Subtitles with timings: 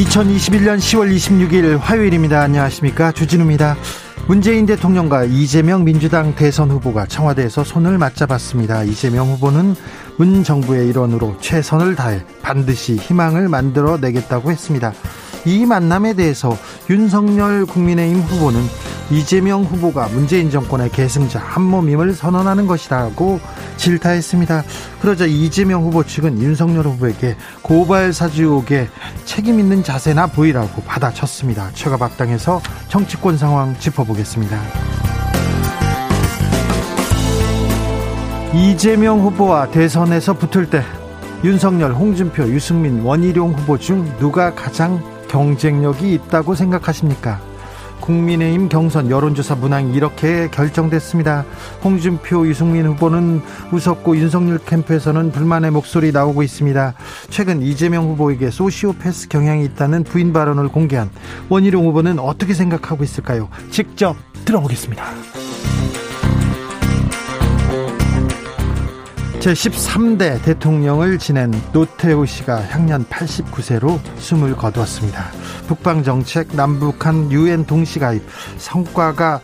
[0.00, 2.40] 2021년 10월 26일 화요일입니다.
[2.40, 3.12] 안녕하십니까.
[3.12, 3.76] 주진우입니다.
[4.26, 8.84] 문재인 대통령과 이재명 민주당 대선 후보가 청와대에서 손을 맞잡았습니다.
[8.84, 9.74] 이재명 후보는
[10.16, 14.94] 문 정부의 일원으로 최선을 다해 반드시 희망을 만들어 내겠다고 했습니다.
[15.44, 16.56] 이 만남에 대해서
[16.88, 18.60] 윤석열 국민의힘 후보는
[19.10, 23.40] 이재명 후보가 문재인 정권의 계승자 한몸임을 선언하는 것이라고
[23.76, 24.62] 질타했습니다.
[25.00, 28.88] 그러자 이재명 후보 측은 윤석열 후보에게 고발 사주 의혹에
[29.24, 31.70] 책임 있는 자세나 보이라고 받아쳤습니다.
[31.74, 34.60] 최가박당에서 정치권 상황 짚어보겠습니다.
[38.54, 40.84] 이재명 후보와 대선에서 붙을 때
[41.42, 47.49] 윤석열, 홍준표, 유승민, 원희룡 후보 중 누가 가장 경쟁력이 있다고 생각하십니까?
[48.00, 51.44] 국민의힘 경선 여론조사 문항이 이렇게 결정됐습니다.
[51.84, 53.40] 홍준표, 유승민 후보는
[53.72, 56.94] 웃었고 윤석열 캠프에서는 불만의 목소리 나오고 있습니다.
[57.28, 61.10] 최근 이재명 후보에게 소시오패스 경향이 있다는 부인 발언을 공개한
[61.48, 63.48] 원희룡 후보는 어떻게 생각하고 있을까요?
[63.70, 65.04] 직접 들어보겠습니다.
[69.40, 75.24] 제13대 대통령을 지낸 노태우 씨가 향년 89세로 숨을 거두었습니다.
[75.66, 78.22] 북방 정책, 남북한 유엔 동시 가입
[78.58, 79.40] 성과가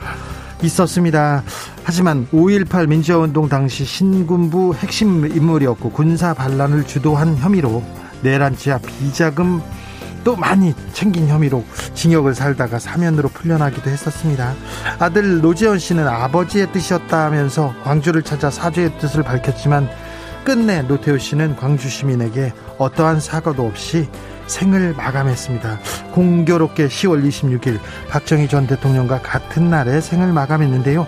[0.62, 1.42] 있었습니다.
[1.82, 7.82] 하지만 5.18 민주화운동 당시 신군부 핵심 인물이었고 군사 반란을 주도한 혐의로
[8.20, 9.62] 내란 지하 비자금
[10.26, 11.64] 또 많이 챙긴 혐의로
[11.94, 14.54] 징역을 살다가 사면으로 풀려나기도 했었습니다.
[14.98, 19.88] 아들 노재현 씨는 아버지의 뜻이었다면서 광주를 찾아 사죄의 뜻을 밝혔지만
[20.44, 24.08] 끝내 노태우 씨는 광주 시민에게 어떠한 사과도 없이
[24.48, 25.78] 생을 마감했습니다.
[26.10, 27.78] 공교롭게 10월 26일
[28.10, 31.06] 박정희 전 대통령과 같은 날에 생을 마감했는데요.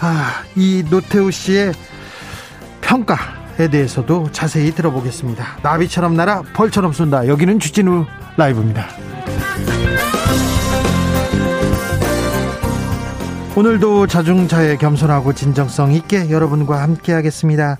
[0.00, 1.74] 아, 이 노태우 씨의
[2.80, 5.58] 평가 에 대해서도 자세히 들어보겠습니다.
[5.62, 7.26] 나비처럼 날아 벌처럼 쏜다.
[7.26, 8.04] 여기는 주진우
[8.36, 8.86] 라이브입니다.
[13.56, 17.78] 오늘도 자중차에 겸손하고 진정성 있게 여러분과 함께 하겠습니다.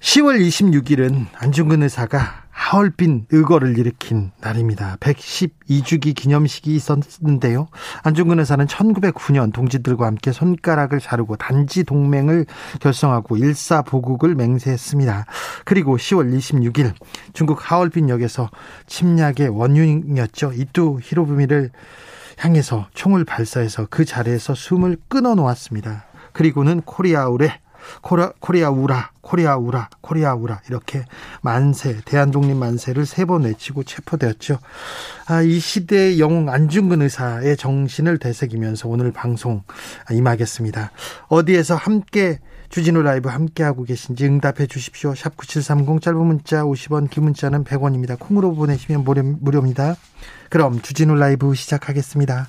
[0.00, 4.96] 10월 26일은 안중근 의사가 하얼빈 의거를 일으킨 날입니다.
[5.00, 7.66] 112주기 기념식이 있었는데요.
[8.02, 12.46] 안중근 의사는 1909년 동지들과 함께 손가락을 자르고 단지 동맹을
[12.80, 15.26] 결성하고 일사보국을 맹세했습니다.
[15.64, 16.92] 그리고 10월 26일
[17.32, 18.50] 중국 하얼빈역에서
[18.86, 20.52] 침략의 원흉이었죠.
[20.52, 21.70] 이뚜 히로부미를
[22.38, 26.04] 향해서 총을 발사해서 그 자리에서 숨을 끊어 놓았습니다.
[26.32, 27.61] 그리고는 Корея ура,
[28.02, 31.04] Корея, Корея ура, Корея ура, Корея ура 이렇게
[31.40, 34.58] 만세, 대한독립 만세를 세 번 외치고 체포되었죠.
[35.26, 39.62] 아, 이 시대의 영웅 안중근 의사의 정신을 되새기면서 오늘 방송
[40.10, 40.90] 임하겠습니다.
[41.28, 45.14] 어디에서 함께 주진우 라이브 함께하고 계신지 응답해 주십시오.
[45.14, 48.18] 샵 9730 짧은 문자 50원 긴 문자는 100원입니다.
[48.18, 49.94] 콩으로 보내시면 무료, 무료입니다.
[50.48, 52.48] 그럼 주진우 라이브 시작하겠습니다.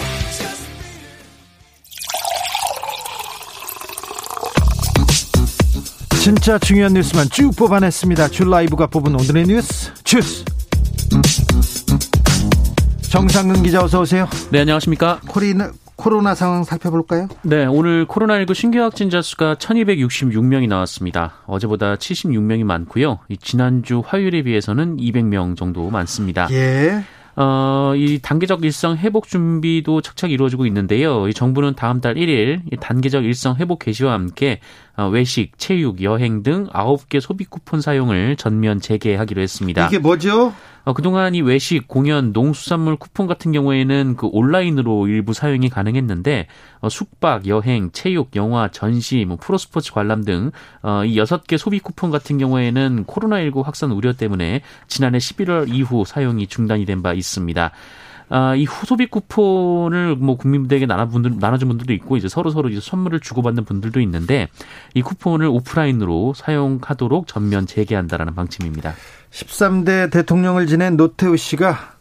[6.21, 8.27] 진짜 중요한 뉴스만 쭉 뽑아냈습니다.
[8.27, 10.45] 줄 라이브가 뽑은 오늘의 뉴스 주스.
[13.09, 14.27] 정상근 기자 어서 오세요.
[14.51, 15.19] 네 안녕하십니까.
[15.27, 17.27] 코리나 코로나 상황 살펴볼까요?
[17.41, 21.33] 네, 오늘 코로나19 신규 확진자 수가 1266명이 나왔습니다.
[21.47, 23.17] 어제보다 76명이 많고요.
[23.41, 26.47] 지난주 화요일에 비해서는 200명 정도 많습니다.
[26.51, 27.03] 예.
[27.35, 31.27] 어, 이 단계적 일상 회복 준비도 착착 이루어지고 있는데요.
[31.27, 34.59] 이 정부는 다음 달 1일 단계적 일상 회복 개시와 함께
[34.97, 39.87] 어, 외식, 체육, 여행 등 9개 소비 쿠폰 사용을 전면 재개하기로 했습니다.
[39.87, 40.53] 이게 뭐죠?
[40.83, 46.47] 어, 그동안 이 외식, 공연, 농수산물 쿠폰 같은 경우에는 그 온라인으로 일부 사용이 가능했는데
[46.79, 50.51] 어, 숙박, 여행, 체육, 영화, 전시, 뭐 프로스포츠 관람 등이
[50.81, 56.47] 어, 여섯 개 소비 쿠폰 같은 경우에는 코로나19 확산 우려 때문에 지난해 11월 이후 사용이
[56.47, 57.71] 중단이 된 바 있습니다.
[58.33, 63.19] 아, 이 후소비 쿠폰을 뭐 국민들에게 나눠분들, 나눠준 분들도 있고 이제 서로 서로 이제 선물을
[63.19, 64.47] 주고받는 분들도 있는데
[64.93, 68.93] 이 쿠폰을 오프라인으로 사용하도록 전면 재개한다라는 방침입니다.
[69.31, 71.95] 13대 대통령을 지낸 노태우 씨가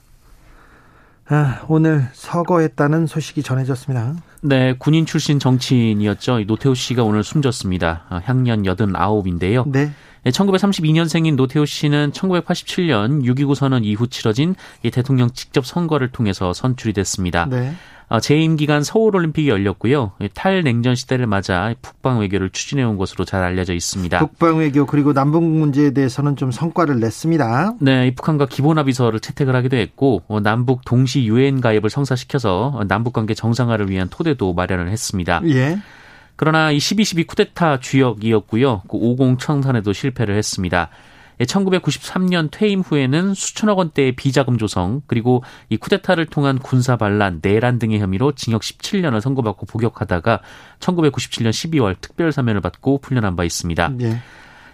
[1.32, 4.14] 아, 오늘 서거했다는 소식이 전해졌습니다.
[4.42, 6.44] 네, 군인 출신 정치인이었죠.
[6.46, 8.04] 노태우 씨가 오늘 숨졌습니다.
[8.08, 9.68] 아, 향년 89인데요.
[9.68, 9.92] 네.
[10.24, 14.54] 1932년생인 노태우 씨는 1987년 6.29 선언 이후 치러진
[14.92, 17.46] 대통령 직접 선거를 통해서 선출이 됐습니다.
[17.46, 17.74] 네.
[18.10, 20.10] 어, 재임 기간 서울 올림픽이 열렸고요.
[20.34, 24.18] 탈냉전 시대를 맞아 북방 외교를 추진해 온 것으로 잘 알려져 있습니다.
[24.18, 27.74] 북방 외교 그리고 남북 문제에 대해서는 좀 성과를 냈습니다.
[27.80, 33.32] 네, 북한과 기본 합의서를 채택을 하기도 했고 어, 남북 동시 유엔 가입을 성사시켜서 남북 관계
[33.32, 35.40] 정상화를 위한 토대도 마련을 했습니다.
[35.46, 35.78] 예.
[36.40, 38.84] 그러나 이 12.12 쿠데타 주역이었고요.
[38.88, 40.88] 그 50 청산에도 실패를 했습니다.
[41.38, 48.00] 1993년 퇴임 후에는 수천억 원대의 비자금 조성 그리고 이 쿠데타를 통한 군사 반란, 내란 등의
[48.00, 50.40] 혐의로 징역 17년을 선고받고 복역하다가
[50.78, 53.88] 1997년 12월 특별 사면을 받고 풀려난 바 있습니다.
[53.98, 54.22] 네.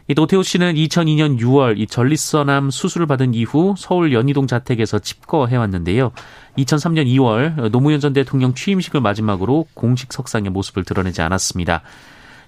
[0.09, 6.13] 이 노태우 씨는 2002년 6월 이 전립선암 수술을 받은 이후 서울 연희동 자택에서 집거해 왔는데요.
[6.57, 11.83] 2003년 2월 노무현 전 대통령 취임식을 마지막으로 공식 석상의 모습을 드러내지 않았습니다.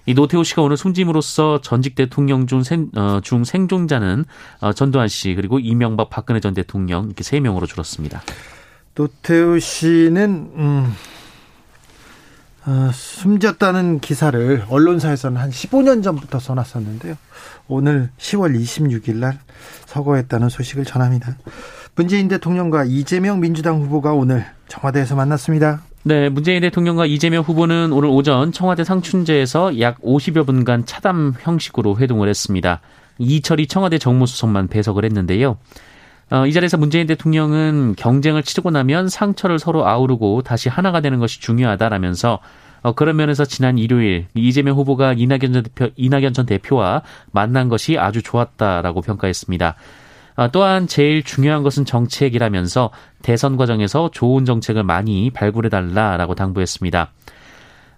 [0.05, 4.23] 이 노태우 씨가 오늘 숨짐으로써 전직 대통령 중, 생, 어, 중 생존자는
[4.61, 8.21] 어, 전두환 씨 그리고 이명박 박근혜 전 대통령 이렇게 세 명으로 줄었습니다.
[8.95, 10.93] 노태우 씨는 음,
[12.69, 17.15] 어, 숨졌다는 기사를 언론사에서는 한 15년 전부터 써놨었는데요.
[17.67, 19.39] 오늘 10월 26일 날
[19.87, 21.35] 서거했다는 소식을 전합니다.
[21.95, 25.81] 문재인 대통령과 이재명 민주당 후보가 오늘 청와대에서 만났습니다.
[26.03, 32.29] 네, 문재인 대통령과 이재명 후보는 오늘 오전 청와대 상춘제에서 약 50여 분간 차담 형식으로 회동을
[32.29, 32.81] 했습니다.
[33.17, 35.57] 이철이 청와대 정무수석만 배석을 했는데요.
[36.31, 41.41] 어, 이 자리에서 문재인 대통령은 경쟁을 치르고 나면 상처를 서로 아우르고 다시 하나가 되는 것이
[41.41, 42.39] 중요하다라면서
[42.81, 47.97] 어, 그런 면에서 지난 일요일 이재명 후보가 이낙연 전, 대표, 이낙연 전 대표와 만난 것이
[47.97, 49.75] 아주 좋았다라고 평가했습니다.
[50.35, 52.91] 아, 또한 제일 중요한 것은 정책이라면서
[53.21, 57.11] 대선 과정에서 좋은 정책을 많이 발굴해달라라고 당부했습니다.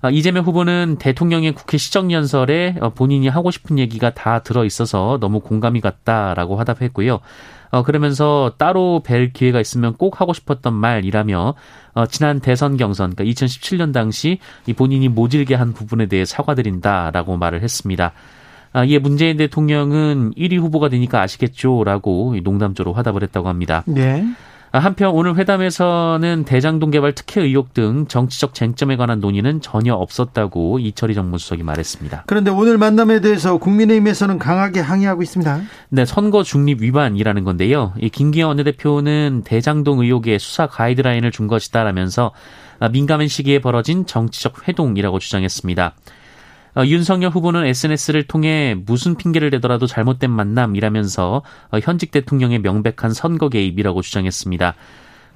[0.02, 5.40] 아, 이재명 후보는 대통령의 국회 시정연설에 어, 본인이 하고 싶은 얘기가 다 들어 있어서 너무
[5.40, 7.20] 공감이 갔다라고 화답했고요.
[7.70, 11.54] 어, 그러면서 따로 뵐 기회가 있으면 꼭 하고 싶었던 말이라며
[11.94, 17.62] 어, 지난 대선 경선, 그러니까 2017년 당시 이 본인이 모질게 한 부분에 대해 사과드린다라고 말을
[17.62, 18.12] 했습니다.
[18.74, 23.84] 아, 이에 문재인 대통령은 1위 후보가 되니까 아시겠죠라고 농담조로 화답을 했다고 합니다.
[23.86, 24.26] 네.
[24.74, 30.80] 아, 한편 오늘 회담에서는 대장동 개발 특혜 의혹 등 정치적 쟁점에 관한 논의는 전혀 없었다고
[30.80, 32.24] 이철희 정무수석이 말했습니다.
[32.26, 35.62] 그런데 오늘 만남에 대해서 국민의힘에서는 강하게 항의하고 있습니다.
[35.90, 37.92] 네, 선거 중립 위반이라는 건데요.
[38.00, 42.32] 이 김기현 원내대표는 대장동 의혹의 수사 가이드라인을 준 것이다라면서
[42.80, 45.96] 아, 민감한 시기에 벌어진 정치적 회동이라고 주장했습니다.
[46.76, 51.42] 어, 윤석열 후보는 SNS를 통해 무슨 핑계를 대더라도 잘못된 만남이라면서
[51.72, 54.76] 어, 현직 대통령의 명백한 선거 개입이라고 주장했습니다.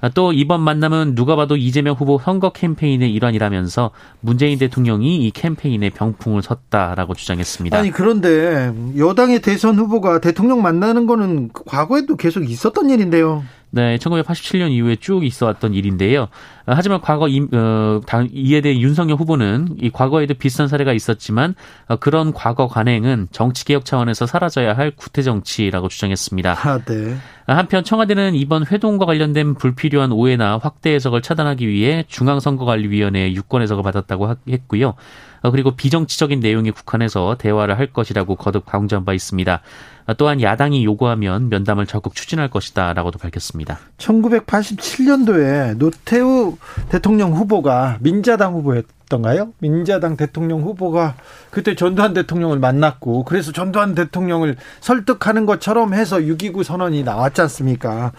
[0.00, 5.90] 아, 또 이번 만남은 누가 봐도 이재명 후보 선거 캠페인의 일환이라면서 문재인 대통령이 이 캠페인에
[5.90, 7.76] 병풍을 섰다라고 주장했습니다.
[7.76, 13.42] 아니 그런데 여당의 대선 후보가 대통령 만나는 거는 과거에도 계속 있었던 일인데요.
[13.70, 16.28] 네, 1987년 이후에 쭉 있어왔던 일인데요.
[16.74, 18.00] 하지만 과거 이, 어,
[18.32, 21.54] 이에 대해 윤석열 후보는 이 과거에도 비슷한 사례가 있었지만
[21.86, 26.56] 어, 그런 과거 관행은 정치 개혁 차원에서 사라져야 할 구태 정치라고 주장했습니다.
[26.68, 27.16] 아, 네.
[27.46, 34.34] 한편 청와대는 이번 회동과 관련된 불필요한 오해나 확대 해석을 차단하기 위해 중앙선거관리위원회에 유권 해석을 받았다고
[34.48, 34.94] 했고요.
[35.42, 39.60] 어, 그리고 비정치적인 내용에 국한해서 대화를 할 것이라고 거듭 강조한 바 있습니다.
[40.06, 43.78] 어, 또한 야당이 요구하면 면담을 적극 추진할 것이다라고도 밝혔습니다.
[43.98, 46.55] 1987년도에 노태우
[46.88, 49.52] 대통령 후보가 민자당 후보였던가요?
[49.58, 51.14] 민자당 대통령 후보가
[51.50, 58.12] 그때 전두환 대통령을 만났고 그래서 전두환 대통령을 설득하는 것처럼 해서 6.29 선언이 나왔지 않습니까?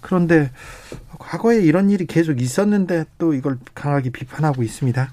[0.00, 0.50] 그런데
[1.18, 5.10] 과거에 이런 일이 계속 있었는데 또 이걸 강하게 비판하고 있습니다.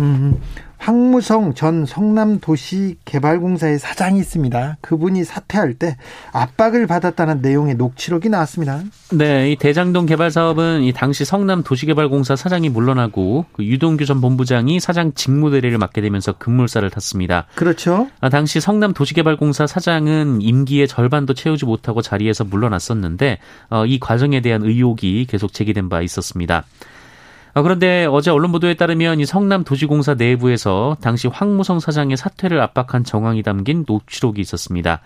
[0.00, 0.40] 음,
[0.78, 4.76] 황무성 전 성남도시개발공사의 사장이 있습니다.
[4.80, 5.96] 그분이 사퇴할 때
[6.32, 8.82] 압박을 받았다는 내용의 녹취록이 나왔습니다.
[9.12, 15.12] 네, 이 대장동 개발 사업은 이 당시 성남도시개발공사 사장이 물러나고 그 유동규 전 본부장이 사장
[15.14, 17.46] 직무대리를 맡게 되면서 급물살을 탔습니다.
[17.54, 18.08] 그렇죠.
[18.20, 23.38] 아, 당시 성남도시개발공사 사장은 임기의 절반도 채우지 못하고 자리에서 물러났었는데
[23.70, 26.64] 어, 이 과정에 대한 의혹이 계속 제기된 바 있었습니다.
[27.56, 33.02] 아, 그런데 어제 언론 보도에 따르면 이 성남 도시공사 내부에서 당시 황무성 사장의 사퇴를 압박한
[33.02, 35.00] 정황이 담긴 녹취록이 있었습니다.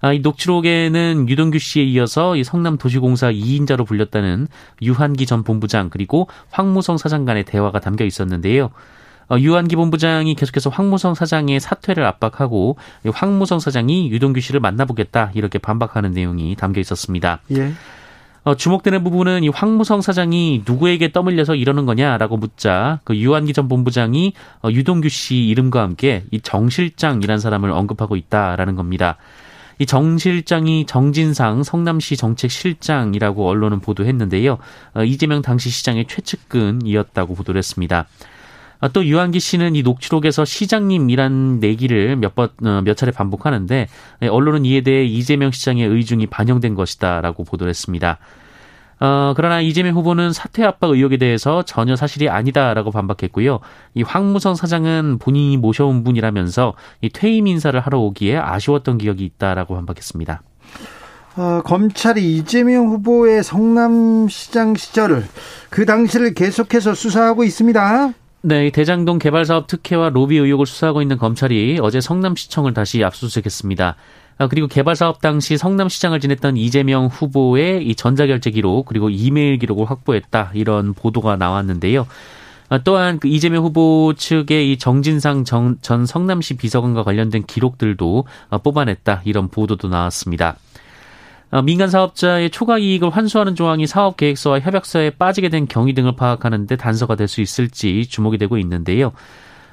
[0.00, 4.48] 아, 이 녹취록에는 유동규 씨에 이어서 이 성남 도시공사 2인자로 불렸다는
[4.82, 8.70] 유한기 전 본부장 그리고 황무성 사장 간의 대화가 담겨 있었는데요.
[9.28, 12.78] 어, 유한기 본부장이 계속해서 황무성 사장의 사퇴를 압박하고
[13.12, 17.42] 황무성 사장이 유동규 씨를 만나보겠다 이렇게 반박하는 내용이 담겨 있었습니다.
[17.52, 17.74] 예.
[18.46, 24.34] 어, 주목되는 부분은 이 황무성 사장이 누구에게 떠밀려서 이러는 거냐라고 묻자 그 유한기 전 본부장이
[24.62, 29.16] 어, 유동규 씨 이름과 함께 이 정 실장이라는 사람을 언급하고 있다라는 겁니다.
[29.80, 34.58] 이 정 실장이 정진상 성남시 정책실장이라고 언론은 보도했는데요.
[34.94, 38.06] 어, 이재명 당시 시장의 최측근이었다고 보도를 했습니다.
[38.80, 43.88] 아, 또 유한기 씨는 이 녹취록에서 시장님이란 내기를 몇 번, 어, 몇 차례 반복하는데
[44.20, 48.18] 네, 언론은 이에 대해 이재명 시장의 의중이 반영된 것이다라고 보도를 했습니다.
[48.98, 53.60] 어, 그러나 이재명 후보는 사퇴 압박 의혹에 대해서 전혀 사실이 아니다라고 반박했고요.
[53.94, 60.42] 이 황무성 사장은 본인이 모셔온 분이라면서 이 퇴임 인사를 하러 오기에 아쉬웠던 기억이 있다라고 반박했습니다.
[61.36, 65.26] 어, 검찰이 이재명 후보의 성남시장 시절을
[65.68, 68.14] 그 당시를 계속해서 수사하고 있습니다.
[68.48, 73.96] 네, 대장동 개발 사업 특혜와 로비 의혹을 수사하고 있는 검찰이 어제 성남시청을 다시 압수수색했습니다.
[74.38, 79.90] 아, 그리고 개발 사업 당시 성남시장을 지냈던 이재명 후보의 이 전자결제 기록 그리고 이메일 기록을
[79.90, 82.06] 확보했다 이런 보도가 나왔는데요.
[82.68, 88.58] 아, 또한 그 이재명 후보 측의 이 정진상 정, 전 성남시 비서관과 관련된 기록들도 아,
[88.58, 90.56] 뽑아냈다 이런 보도도 나왔습니다.
[91.50, 96.74] 어, 민간 사업자의 초과 이익을 환수하는 조항이 사업 계획서와 협약서에 빠지게 된 경위 등을 파악하는데
[96.76, 99.12] 단서가 될 수 있을지 주목이 되고 있는데요.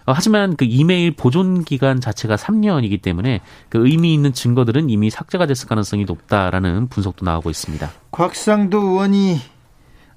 [0.05, 5.45] 어, 하지만 그 이메일 보존 기간 자체가 3년이기 때문에 그 의미 있는 증거들은 이미 삭제가
[5.45, 7.89] 됐을 가능성이 높다라는 분석도 나오고 있습니다.
[8.11, 9.37] 곽상도 의원이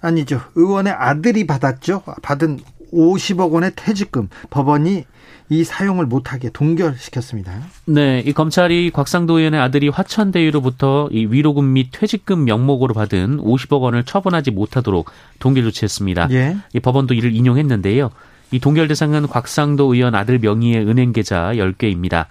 [0.01, 0.41] 아니죠.
[0.55, 2.03] 의원의 아들이 받았죠.
[2.23, 2.61] 받은
[2.93, 5.05] 50억 원의 퇴직금 법원이
[5.49, 7.53] 이 사용을 못하게 동결시켰습니다.
[7.85, 14.05] 네, 이 검찰이 곽상도 의원의 아들이 화천대유로부터 이 위로금 및 퇴직금 명목으로 받은 50억 원을
[14.05, 16.29] 처분하지 못하도록 동결 조치했습니다.
[16.33, 16.57] 예.
[16.73, 18.11] 이 법원도 이를 인용했는데요.
[18.51, 22.27] 이 동결 대상은 곽상도 의원 아들 명의의 은행 계좌 10개입니다.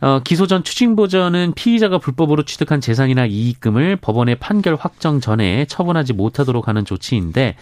[0.00, 6.68] 어, 기소 전 추징보전은 피의자가 불법으로 취득한 재산이나 이익금을 법원의 판결 확정 전에 처분하지 못하도록
[6.68, 7.56] 하는 조치인데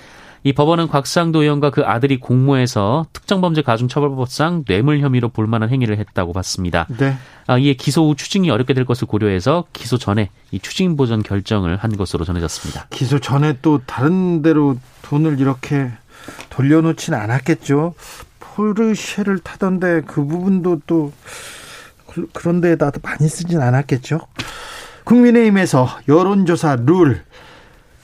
[0.46, 6.86] 이 법원은 곽상도 의원과 그 아들이 공모해서 특정범죄 가중처벌법상 뇌물 혐의로 볼만한 행위를 했다고 봤습니다.
[6.98, 7.16] 네.
[7.48, 11.78] 아, 이에 기소 후 추징이 어렵게 될 것을 고려해서 기소 전에 이 추징 보전 결정을
[11.78, 12.86] 한 것으로 전해졌습니다.
[12.90, 15.90] 기소 전에 또 다른 데로 돈을 이렇게
[16.50, 17.94] 돌려놓진 않았겠죠.
[18.38, 21.12] 포르쉐를 타던데 그 부분도 또
[22.32, 24.20] 그런 데에다 많이 쓰진 않았겠죠.
[25.02, 27.24] 국민의힘에서 여론조사 룰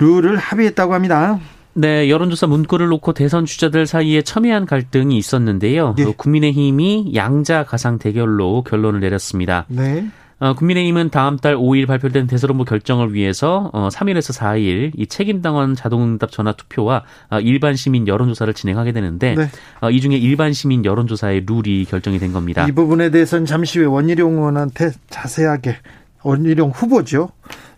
[0.00, 1.38] 룰을 합의했다고 합니다.
[1.74, 5.94] 네, 여론조사 문구를 놓고 대선 주자들 사이에 첨예한 갈등이 있었는데요.
[5.96, 6.04] 네.
[6.16, 9.64] 국민의힘이 양자 가상 대결로 결론을 내렸습니다.
[9.68, 10.06] 네.
[10.38, 15.76] 어, 국민의힘은 다음 달 5일 발표된 대선 후보 결정을 위해서 어, 3일에서 4일 이 책임당원
[15.76, 19.48] 자동응답 전화 투표와 어, 일반 시민 여론조사를 진행하게 되는데 네.
[19.80, 22.66] 어, 이 중에 일반 시민 여론조사의 룰이 결정이 된 겁니다.
[22.66, 25.76] 이 부분에 대해서는 잠시 후에 원희룡 의원한테 자세하게
[26.24, 27.30] 원희룡 후보죠.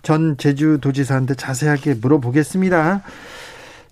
[0.02, 3.02] 전 제주도지사한테 자세하게 물어보겠습니다.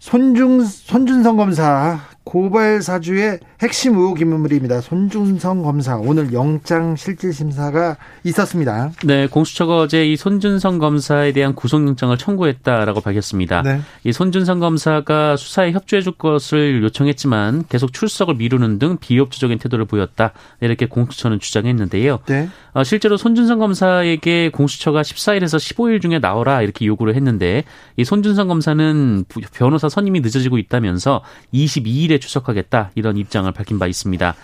[0.03, 4.81] 손중 손준성 검사 고발 사주의 핵심 의혹 인물입니다.
[4.81, 8.93] 손준성 검사 오늘 영장 실질 심사가 있었습니다.
[9.05, 13.63] 네, 공수처가 어제 이 손준성 검사에 대한 구속영장을 청구했다라고 밝혔습니다.
[13.63, 13.81] 네.
[14.05, 20.33] 이 손준성 검사가 수사에 협조해 줄 것을 요청했지만 계속 출석을 미루는 등 비협조적인 태도를 보였다.
[20.61, 22.21] 이렇게 공수처는 주장했는데요.
[22.27, 22.49] 네.
[22.73, 27.65] 어, 실제로 손준성 검사에게 공수처가 14일에서 15일 중에 나오라 이렇게 요구를 했는데
[27.97, 34.35] 이 손준성 검사는 변호사 선임이 늦어지고 있다면서 22일 에 출석하겠다 이런 입장을 밝힌 바 있습니다.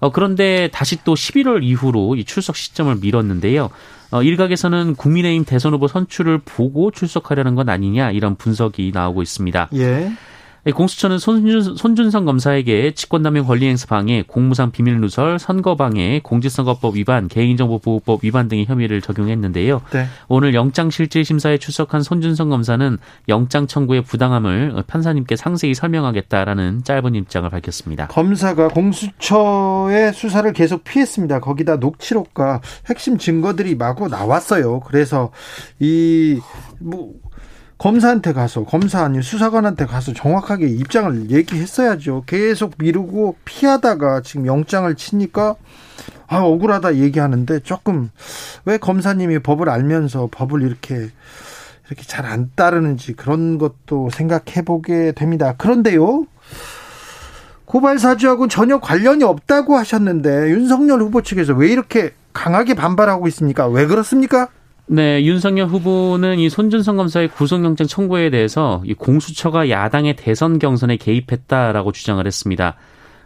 [0.00, 3.68] 어, 그런데 다시 또 11월 이후로 이 출석 시점을 미뤘는데요.
[4.10, 9.68] 어, 일각에서는 국민의힘 대선 후보 선출을 보고 출석하려는 건 아니냐 이런 분석이 나오고 있습니다.
[9.74, 10.10] 예.
[10.74, 18.24] 공수처는 손준, 손준성 검사에게 직권남용 권리행사 방해, 공무상 비밀 누설, 선거 방해, 공직선거법 위반, 개인정보보호법
[18.24, 19.82] 위반 등의 혐의를 적용했는데요.
[19.92, 20.06] 네.
[20.28, 22.98] 오늘 영장실질심사에 출석한 손준성 검사는
[23.28, 28.08] 영장 청구의 부당함을 판사님께 상세히 설명하겠다라는 짧은 입장을 밝혔습니다.
[28.08, 31.40] 검사가 공수처의 수사를 계속 피했습니다.
[31.40, 34.80] 거기다 녹취록과 핵심 증거들이 마구 나왔어요.
[34.80, 35.30] 그래서
[35.78, 36.40] 이
[36.80, 37.12] 뭐
[37.80, 42.24] 검사한테 가서 검사 아닌 수사관한테 가서 정확하게 입장을 얘기했어야죠.
[42.26, 45.54] 계속 미루고 피하다가 지금 영장을 치니까
[46.26, 48.10] 아 억울하다 얘기하는데 조금
[48.66, 51.08] 왜 검사님이 법을 알면서 법을 이렇게
[51.86, 55.54] 이렇게 잘 안 따르는지 그런 것도 생각해 보게 됩니다.
[55.56, 56.26] 그런데요.
[57.64, 63.66] 고발 사주하고 전혀 관련이 없다고 하셨는데 윤석열 후보 측에서 왜 이렇게 강하게 반발하고 있습니까?
[63.68, 64.48] 왜 그렇습니까?
[64.92, 71.92] 네, 윤석열 후보는 이 손준성 검사의 구속영장 청구에 대해서 이 공수처가 야당의 대선 경선에 개입했다라고
[71.92, 72.74] 주장을 했습니다.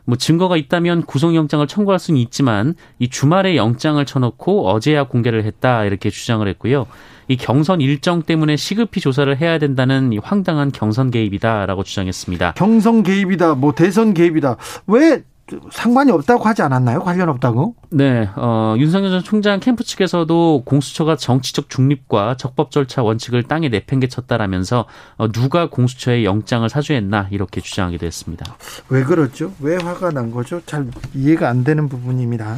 [0.04, 6.10] 뭐 증거가 있다면 구속영장을 청구할 수는 있지만 이 주말에 영장을 쳐놓고 어제야 공개를 했다 이렇게
[6.10, 6.84] 주장을 했고요.
[7.28, 12.52] 이 경선 일정 때문에 시급히 조사를 해야 된다는 이 황당한 경선 개입이다라고 주장했습니다.
[12.58, 14.58] 경선 개입이다, 뭐 대선 개입이다.
[14.86, 15.22] 왜
[15.70, 17.00] 상관이 없다고 하지 않았나요?
[17.00, 17.74] 관련 없다고?
[17.90, 24.86] 네, 어, 윤석열 전 총장 캠프 측에서도 공수처가 정치적 중립과 적법 절차 원칙을 땅에 내팽개쳤다라면서
[25.16, 28.56] 어, 누가 공수처에 영장을 사주했나 이렇게 주장하기도 했습니다.
[28.88, 29.52] 왜 그렇죠?
[29.60, 30.62] 왜 화가 난 거죠?
[30.64, 32.56] 잘 이해가 안 되는 부분입니다.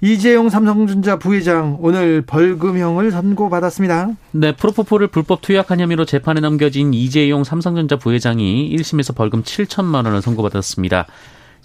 [0.00, 4.10] 이재용 삼성전자 부회장 오늘 벌금형을 선고받았습니다.
[4.32, 11.06] 네, 프로포폴을 불법 투약한 혐의로 재판에 넘겨진 이재용 삼성전자 부회장이 1심에서 벌금 7천만 원을 선고받았습니다.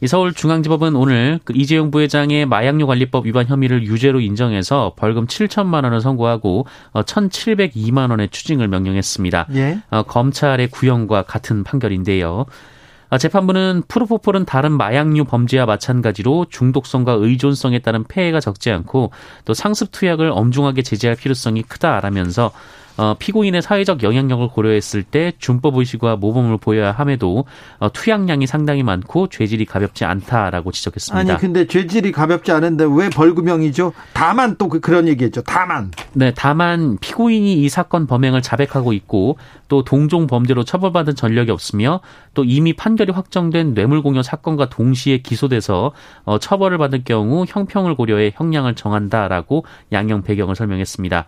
[0.01, 6.00] 이 서울중앙지법은 오늘 그 이재용 부회장의 마약류 관리법 위반 혐의를 유죄로 인정해서 벌금 7천만 원을
[6.01, 9.48] 선고하고 1,702만 어, 원의 추징을 명령했습니다.
[9.56, 9.79] 예?
[9.89, 12.46] 어, 검찰의 구형과 같은 판결인데요.
[13.10, 19.12] 어, 재판부는 프로포폴은 다른 마약류 범죄와 마찬가지로 중독성과 의존성에 따른 폐해가 적지 않고
[19.46, 22.51] 또 상습 투약을 엄중하게 제재할 필요성이 크다라면서
[23.00, 27.46] 어, 피고인의 사회적 영향력을 고려했을 때 준법 의식과 모범을 보여야 함에도
[27.77, 31.34] 어, 투약량이 상당히 많고 죄질이 가볍지 않다라고 지적했습니다.
[31.34, 33.94] 아니 근데 죄질이 가볍지 않은데 왜 벌금형이죠?
[34.12, 35.41] 다만 또 그, 그런 얘기했죠.
[35.44, 35.91] 다만.
[36.12, 39.38] 네, 다만 피고인이 이 사건 범행을 자백하고 있고
[39.70, 42.01] 또 동종 범죄로 처벌받은 전력이 없으며
[42.34, 45.94] 또 이미 판결이 확정된 뇌물공여 사건과 동시에 기소돼서
[46.25, 49.63] 어, 처벌을 받을 경우 형평을 고려해 형량을 정한다라고
[49.94, 51.27] 양형 배경을 설명했습니다.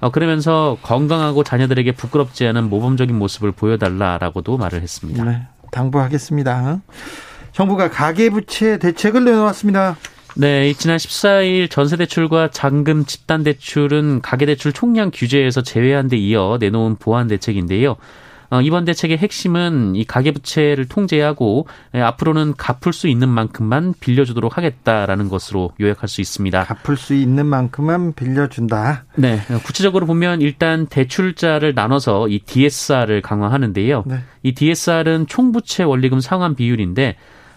[0.00, 5.24] 어, 그러면서 건강하고 자녀들에게 부끄럽지 않은 모범적인 모습을 보여달라라고도 말을 했습니다.
[5.24, 5.42] 네,
[5.72, 6.80] 당부하겠습니다.
[7.52, 9.96] 정부가 가계부채 대책을 내놓았습니다.
[10.36, 17.96] 네, 지난 14일 전세대출과 잔금 집단대출은 가계대출 총량 규제에서 제외한 데 이어 내놓은 보완 대책인데요.
[18.50, 25.28] 어, 이번 대책의 핵심은 이 가계부채를 통제하고 예, 앞으로는 갚을 수 있는 만큼만 빌려주도록 하겠다라는
[25.28, 26.64] 것으로 요약할 수 있습니다.
[26.64, 29.04] 갚을 수 있는 만큼만 빌려준다.
[29.14, 34.04] 네, 구체적으로 보면 일단 대출자를 나눠서 이 DSR을 강화하는데요.
[34.06, 34.18] 네.
[34.42, 37.16] 이 DSR은 총부채 원리금 상환 비율인데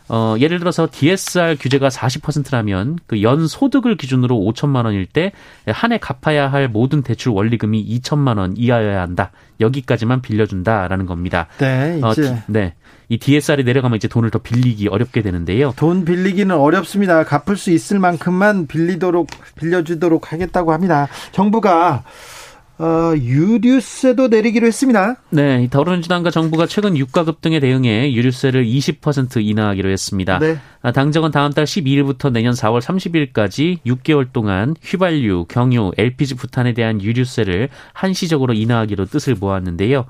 [0.10, 5.32] 어, 예를 들어서 DSR 규제가 40%라면 그 연 소득을 기준으로 5천만 원일 때
[5.68, 9.32] 한 해 갚아야 할 모든 대출 원리금이 2천만 원 이하여야 한다.
[9.62, 11.48] 여기까지만 빌려준다라는 겁니다.
[11.60, 12.74] 네, 어, 이제 어, 네.
[13.10, 15.74] 이 DSR이 내려가면 이제 돈을 더 빌리기 어렵게 되는데요.
[15.76, 17.24] 돈 빌리기는 어렵습니다.
[17.24, 21.08] 갚을 수 있을 만큼만 빌리도록 빌려주도록 하겠다고 합니다.
[21.32, 22.04] 정부가
[22.80, 25.18] 어, 유류세도 내리기로 했습니다.
[25.30, 30.40] 네, 더불어민주당과 정부가 최근 유가 급 등에 대응해 유류세를 20% 인하하기로 했습니다.
[30.40, 30.58] 네.
[30.82, 37.02] 아, 당정은 다음 달 12일부터 내년 4월 30일까지 6개월 동안 휘발유, 경유, LPG 부탄에 대한
[37.02, 40.06] 유류세를 한시적으로 인하하기로 뜻을 모았는데요.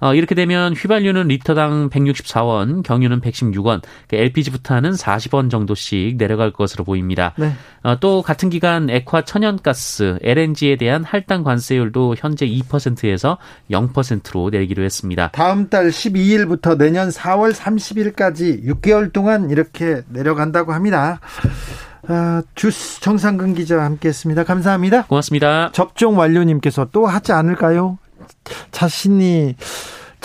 [0.00, 3.82] 어, 이렇게 되면 휘발유는 리터당 164원, 경유는 116원,
[4.12, 7.32] LPG 부탄은 40원 정도씩 내려갈 것으로 보입니다.
[7.36, 7.52] 네.
[7.82, 13.38] 어, 또 같은 기간 액화 천연가스, LNG에 대한 할당 관세율도 현재 2%에서
[13.70, 15.30] 0%로 내기로 했습니다.
[15.32, 21.20] 다음 달 12일부터 내년 4월 30일까지 6개월 동안 이렇게 내려간다고 합니다.
[22.08, 24.44] 아, 주스 정상근 기자와 함께했습니다.
[24.44, 25.06] 감사합니다.
[25.06, 25.70] 고맙습니다.
[25.72, 27.98] 접종 완료님께서 또 하지 않을까요?
[28.70, 29.56] 자신이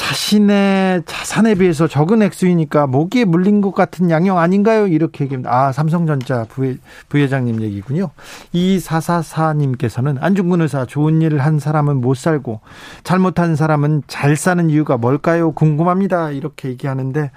[0.02, 4.88] 자신의 자산에 비해서 적은 액수이니까 모기에 물린 것 같은 양형 아닌가요?
[4.88, 5.52] 이렇게 얘기합니다.
[5.54, 6.78] 아, 삼성전자 부회,
[7.10, 8.10] 부회장님 얘기군요.
[8.52, 12.62] 이사사사님께서는 안중근 의사 좋은 일을 한 사람은 못 살고
[13.04, 15.52] 잘못한 사람은 잘 사는 이유가 뭘까요?
[15.52, 16.32] 궁금합니다.
[16.32, 17.30] 이렇게 얘기하는데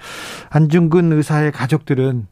[0.49, 2.27] 안중근 의사의 가족들은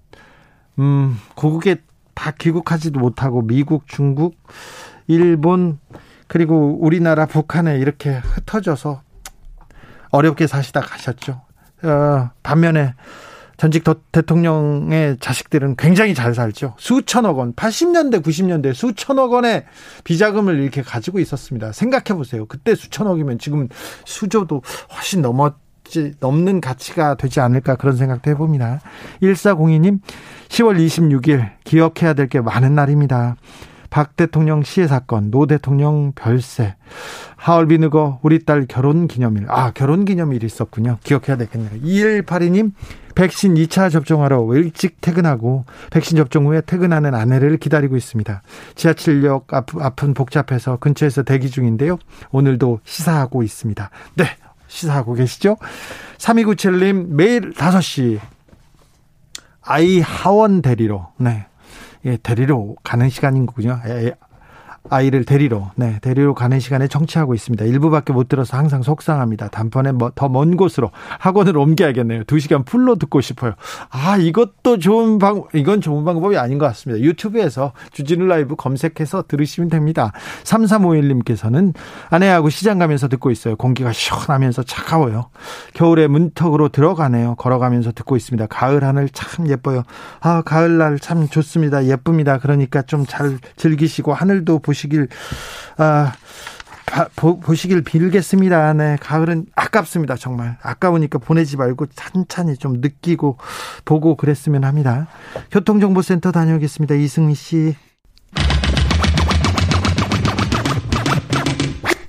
[0.80, 1.78] 음, 고국에
[2.15, 4.36] 다 귀국하지도 못하고 미국, 중국,
[5.08, 5.78] 일본
[6.28, 9.02] 그리고 우리나라 북한에 이렇게 흩어져서
[10.12, 11.42] 어렵게 사시다 가셨죠.
[11.84, 12.94] 어, 반면에
[13.58, 16.76] 전직 대통령의 자식들은 굉장히 잘 살죠.
[16.78, 19.66] 수천억 원, 80년대, 90년대 수천억 원의
[20.04, 21.72] 비자금을 이렇게 가지고 있었습니다.
[21.72, 22.46] 생각해 보세요.
[22.46, 23.70] 그때 수천억이면 지금
[24.06, 24.64] 수조도
[24.96, 28.82] 훨씬 넘었지, 넘는 가치가 되지 않을까 그런 생각도 해봅니다.
[29.22, 30.00] 1402님,
[30.50, 33.36] 10월 26일 기억해야 될 게 많은 날입니다.
[33.93, 36.75] 박 대통령 시해 사건, 노 대통령 별세,
[37.36, 39.45] 하얼빈 의거 우리 딸 결혼 기념일.
[39.49, 40.97] 아, 결혼 기념일이 있었군요.
[41.03, 41.79] 기억해야 되겠네요.
[41.79, 42.71] 2182님,
[43.13, 48.41] 백신 2차 접종하러 일찍 퇴근하고 백신 접종 후에 퇴근하는 아내를 기다리고 있습니다.
[48.73, 51.99] 지하철역 앞은 복잡해서 근처에서 대기 중인데요.
[52.32, 53.91] 오늘도 시사하고 있습니다.
[54.15, 54.25] 네.
[54.65, 55.58] 시사하고 계시죠?
[56.17, 58.19] 3297님, 매일 5시
[59.62, 61.45] 아이 하원 대리로, 네.
[62.06, 63.80] 예, 데리러 가는 시간인 거군요.
[63.88, 64.16] 예, 예.
[64.89, 67.63] 아이를 데리러 네 데리러 가는 시간에 청취하고 있습니다.
[67.63, 69.48] 일부밖에 못 들어서 항상 속상합니다.
[69.48, 72.26] 단번에 뭐더먼 곳으로 학원을 옮겨야겠네요.
[72.26, 73.54] 두 시간 풀로 듣고 싶어요.
[73.89, 77.02] 아 이것도 좋은 방 이건 좋은 방법이 아닌 것 같습니다.
[77.02, 80.12] 유튜브에서 주진우 라이브 검색해서 들으시면 됩니다.
[80.43, 81.74] 3351님께서는
[82.10, 83.56] 아내하고 시장 가면서 듣고 있어요.
[83.56, 85.30] 공기가 시원하면서 차가워요.
[85.74, 87.36] 겨울에 문턱으로 들어가네요.
[87.36, 88.48] 걸어가면서 듣고 있습니다.
[88.48, 89.84] 가을 하늘 참 예뻐요.
[90.19, 91.86] 아 가을날 참 좋습니다.
[91.86, 92.38] 예쁩니다.
[92.38, 95.08] 그러니까 좀 잘 즐기시고 하늘도 보 보시길
[95.78, 96.14] 아,
[97.16, 98.74] 보, 보시길 빌겠습니다.
[98.74, 100.16] 네, 가을은 아깝습니다.
[100.16, 103.38] 정말 아까우니까 보내지 말고 찬찬히 좀 느끼고
[103.86, 105.08] 보고 그랬으면 합니다.
[105.52, 106.96] 교통정보센터 다녀오겠습니다.
[106.96, 107.76] 이승미 씨.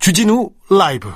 [0.00, 1.08] 주진우 라이브.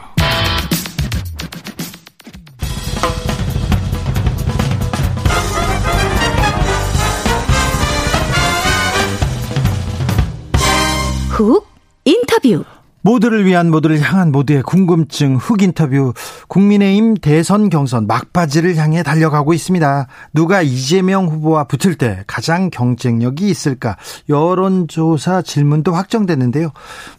[11.39, 11.69] 훅
[12.05, 12.65] 인터뷰
[13.03, 16.13] 모두를 위한 모두를 향한 모두의 궁금증 훅 인터뷰
[16.49, 20.09] 국민의힘 대선 경선 막바지를 향해 달려가고 있습니다.
[20.35, 23.97] 누가 이재명 후보와 붙을 때 가장 경쟁력이 있을까
[24.29, 26.73] 여론조사 질문도 확정됐는데요.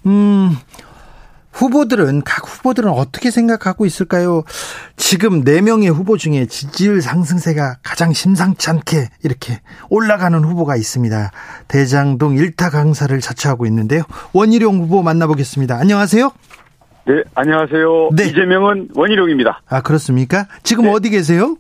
[0.06, 0.58] 음
[1.60, 4.44] 후보들은 각 후보들은 어떻게 생각하고 있을까요?
[4.96, 11.32] 지금 4명의 후보 중에 지지율 상승세가 가장 심상치 않게 이렇게 올라가는 후보가 있습니다.
[11.68, 14.04] 대장동 일타 강사를 자처하고 있는데요.
[14.34, 15.78] 원희룡 후보 만나보겠습니다.
[15.78, 16.32] 안녕하세요.
[17.08, 18.10] 네, 안녕하세요.
[18.14, 18.28] 네.
[18.28, 19.62] 이재명은 원희룡입니다.
[19.68, 20.48] 아, 그렇습니까?
[20.64, 20.92] 지금 네.
[20.92, 21.58] 어디 계세요?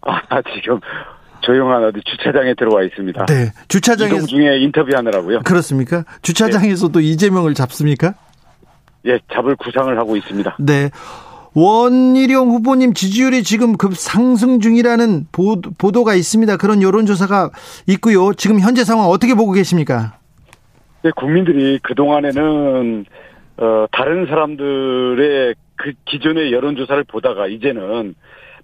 [0.00, 0.80] 아, 지금
[1.42, 3.26] 조용한 어디 주차장에 들어와 있습니다.
[3.26, 3.52] 네.
[3.68, 5.40] 주차장에 이동 중에 인터뷰하느라고요.
[5.40, 6.04] 그렇습니까?
[6.22, 7.04] 주차장에서도 네.
[7.06, 8.14] 이재명을 잡습니까?
[9.06, 10.56] 예, 잡을 구상을 하고 있습니다.
[10.60, 10.90] 네.
[11.54, 16.56] 원희룡 후보님 지지율이 지금 급 상승 중이라는 보도, 가 있습니다.
[16.56, 17.50] 그런 여론조사가
[17.88, 18.32] 있고요.
[18.32, 20.18] 지금 현재 상황 어떻게 보고 계십니까?
[21.02, 23.04] 네, 국민들이 그동안에는,
[23.58, 28.14] 어, 다른 사람들의 그 기존의 여론조사를 보다가 이제는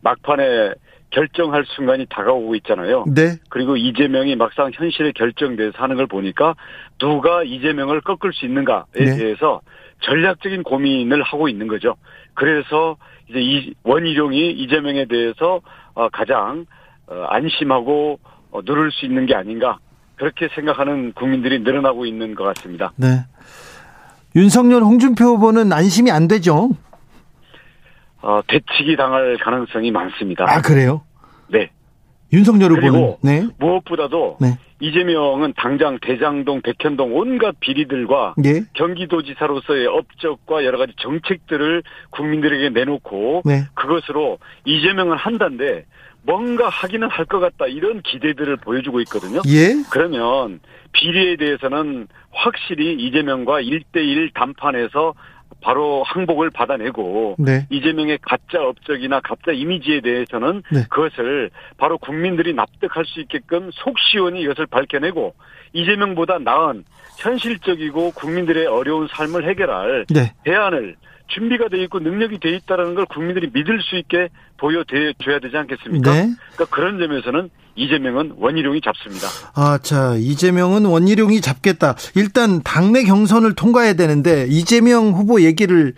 [0.01, 0.73] 막판에
[1.11, 3.05] 결정할 순간이 다가오고 있잖아요.
[3.07, 3.37] 네.
[3.49, 6.55] 그리고 이재명이 막상 현실에 결정돼서 하는 걸 보니까
[6.99, 9.17] 누가 이재명을 꺾을 수 있는가에 네.
[9.17, 9.61] 대해서
[10.01, 11.97] 전략적인 고민을 하고 있는 거죠.
[12.35, 12.97] 그래서
[13.29, 15.61] 이제 이 원희룡이 이재명에 대해서
[15.95, 16.67] 어, 가장
[17.07, 18.19] 어, 안심하고
[18.51, 19.79] 어, 누를 수 있는 게 아닌가
[20.17, 22.93] 그렇게 생각하는 국민들이 늘어나고 있는 것 같습니다.
[22.97, 23.25] 네.
[24.37, 26.71] 윤석열 홍준표 후보는 안심이 안 되죠.
[28.21, 30.45] 어, 대치기 당할 가능성이 많습니다.
[30.49, 31.03] 아 그래요?
[31.49, 31.71] 네.
[32.33, 33.47] 윤석열 후보는 네.
[33.59, 34.59] 무엇보다도 네.
[34.81, 38.63] 이재명은 당장 대장동, 백현동 온갖 비리들과 네.
[38.75, 43.65] 경기도지사로서의 업적과 여러 가지 정책들을 국민들에게 내놓고 네.
[43.75, 45.85] 그것으로 이재명은 한다인데
[46.23, 49.41] 뭔가 하기는 할 것 같다 이런 기대들을 보여주고 있거든요.
[49.49, 49.75] 예?
[49.91, 50.61] 그러면
[50.93, 55.15] 비리에 대해서는 확실히 이재명과 1대1 담판에서
[55.61, 57.67] 바로 항복을 받아내고 네.
[57.71, 60.85] 이재명의 가짜 업적이나 가짜 이미지에 대해서는 네.
[60.89, 65.35] 그것을 바로 국민들이 납득할 수 있게끔 속 시원히 이것을 밝혀내고
[65.73, 66.85] 이재명보다 나은
[67.19, 70.33] 현실적이고 국민들의 어려운 삶을 해결할 네.
[70.45, 70.97] 대안을
[71.29, 76.13] 준비가 돼 있고 능력이 돼 있다라는 걸 국민들이 믿을 수 있게 보여줘야 되지 않겠습니까?
[76.13, 76.35] 네.
[76.55, 79.29] 그러니까 그런 점에서는 이재명은 원희룡이 잡습니다.
[79.55, 81.95] 아, 자, 이재명은 원희룡이 잡겠다.
[82.17, 85.95] 일단 당내 경선을 통과해야 되는데 이재명 후보 얘기를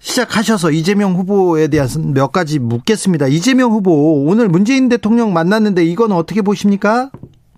[0.00, 3.28] 시작하셔서 이재명 후보에 대한 몇 가지 묻겠습니다.
[3.28, 7.10] 이재명 후보 오늘 문재인 대통령 만났는데 이건 어떻게 보십니까?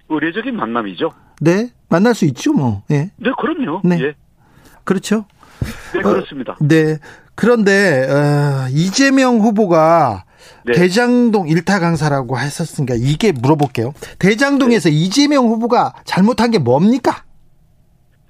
[0.09, 1.11] 의례적인 만남이죠.
[1.41, 2.83] 네, 만날 수 있죠, 뭐.
[2.91, 3.11] 예.
[3.17, 3.81] 네, 그럼요.
[3.85, 4.15] 네, 예.
[4.85, 5.25] 그렇죠.
[5.95, 6.53] 네, 그렇습니다.
[6.53, 6.99] 어, 네.
[7.35, 10.25] 그런데 어, 이재명 후보가
[10.65, 10.73] 네.
[10.75, 13.95] 대장동 일타 강사라고 했었으니까 이게 물어볼게요.
[14.19, 14.95] 대장동에서 네.
[14.95, 17.23] 이재명 후보가 잘못한 게 뭡니까?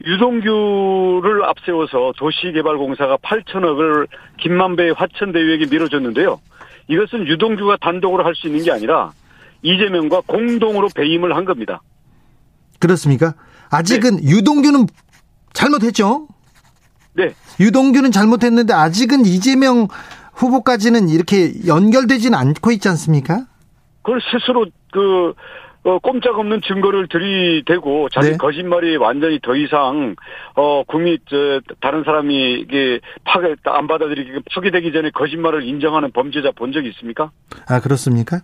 [0.04, 4.08] 유동규를 앞세워서 도시개발공사가 8천억을
[4.40, 6.40] 김만배 화천대유에게 밀어줬는데요.
[6.88, 9.12] 이것은 유동규가 단독으로 할 수 있는 게 아니라
[9.62, 11.80] 이재명과 공동으로 배임을 한 겁니다.
[12.80, 13.34] 그렇습니까?
[13.70, 14.22] 아직은 네.
[14.24, 14.86] 유동규는
[15.52, 16.26] 잘못했죠?
[17.14, 17.34] 네.
[17.60, 19.88] 유동규는 잘못했는데 아직은 이재명
[20.34, 23.46] 후보까지는 이렇게 연결되지는 않고 있지 않습니까?
[24.02, 25.34] 그걸 스스로 그
[25.84, 28.36] 어, 꼼짝없는 증거를 들이대고 자기 네.
[28.36, 30.14] 거짓말이 완전히 더 이상
[30.54, 36.72] 어 국민 저 다른 사람이 이게 파괴 안 받아들이게 파괴되기 전에 거짓말을 인정하는 범죄자 본
[36.72, 37.32] 적이 있습니까?
[37.66, 38.40] 아 그렇습니까?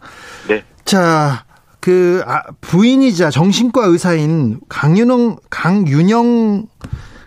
[0.48, 0.64] 네.
[0.84, 1.44] 자.
[1.80, 6.66] 그 아, 부인이자 정신과 의사인 강윤영 강윤영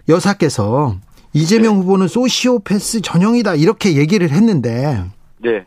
[0.10, 0.98] 여사께서
[1.34, 1.80] 이재명 네.
[1.82, 5.04] 후보는 소시오패스 전형이다 이렇게 얘기를 했는데
[5.40, 5.64] 네.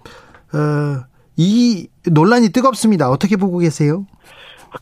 [0.53, 1.05] 어,
[1.37, 3.11] 이 논란이 뜨겁습니다.
[3.11, 4.07] 어떻게 보고 계세요?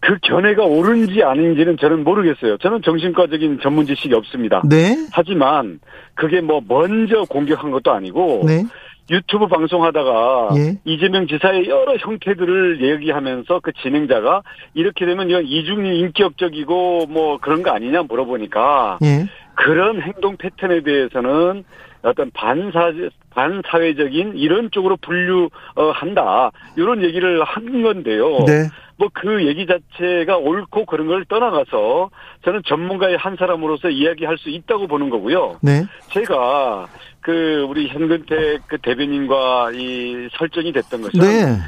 [0.00, 2.56] 그 견해가 옳은지 아닌지는 저는 모르겠어요.
[2.58, 4.62] 저는 정신과적인 전문 지식이 없습니다.
[4.64, 5.06] 네.
[5.12, 5.80] 하지만
[6.14, 8.64] 그게 뭐 먼저 공격한 것도 아니고 네.
[9.10, 10.78] 유튜브 방송하다가 예.
[10.84, 14.42] 이재명 지사의 여러 형태들을 얘기하면서 그 진행자가
[14.74, 19.26] 이렇게 되면 이건 이중이 인격적이고 뭐 그런 거 아니냐 물어보니까 예.
[19.54, 21.64] 그런 행동 패턴에 대해서는
[22.02, 22.92] 어떤 반사
[23.30, 28.44] 반사회적인 이런 쪽으로 분류한다 이런 얘기를 한 건데요.
[28.46, 28.68] 네.
[28.98, 32.10] 뭐그 얘기 자체가 옳고 그런 걸 떠나가서
[32.44, 35.58] 저는 전문가의 한 사람으로서 이야기할 수 있다고 보는 거고요.
[35.62, 35.84] 네.
[36.10, 36.86] 제가
[37.22, 41.58] 그 우리 현근택 그 대변인과 이 설정이 됐던 것은 네.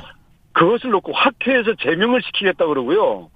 [0.52, 3.30] 그것을 놓고 학회에서 제명을 시키겠다 그러고요.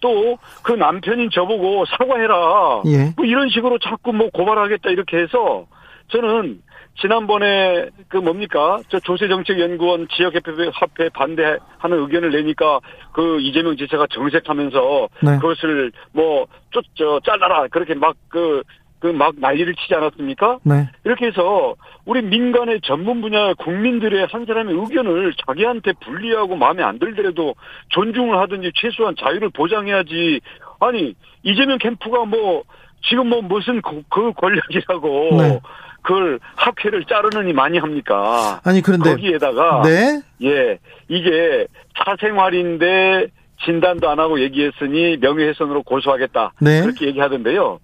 [0.00, 2.82] 또 그 남편인 저보고 사과해라.
[2.86, 3.12] 예.
[3.16, 5.66] 뭐 이런 식으로 자꾸 뭐 고발하겠다 이렇게 해서
[6.08, 6.60] 저는
[7.00, 11.60] 지난번에 그 뭡니까 저 조세정책연구원 지역협회 반대하는
[12.02, 12.80] 의견을 내니까
[13.12, 15.38] 그 이재명 지사가 정색하면서 네.
[15.38, 18.62] 그것을 뭐 쫓저 잘라라 그렇게 막 그
[19.00, 20.58] 그 막 난리를 치지 않았습니까?
[20.64, 20.88] 네.
[21.04, 27.54] 이렇게 해서 우리 민간의 전문 분야 국민들의 한 사람의 의견을 자기한테 분리하고 마음에 안 들더라도
[27.90, 30.40] 존중을 하든지 최소한 자유를 보장해야지.
[30.80, 32.64] 아니 이재명 캠프가 뭐
[33.08, 35.60] 지금 뭐 무슨 그, 그 권력이라고 네.
[36.02, 38.60] 그걸 학회를 자르느니 많이 합니까?
[38.64, 40.20] 아니 그런데 거기에다가 네?
[40.42, 41.66] 예 이게
[42.04, 43.26] 사생활인데
[43.64, 46.82] 진단도 안 하고 얘기했으니 명예훼손으로 고소하겠다 네.
[46.82, 47.80] 그렇게 얘기하던데요.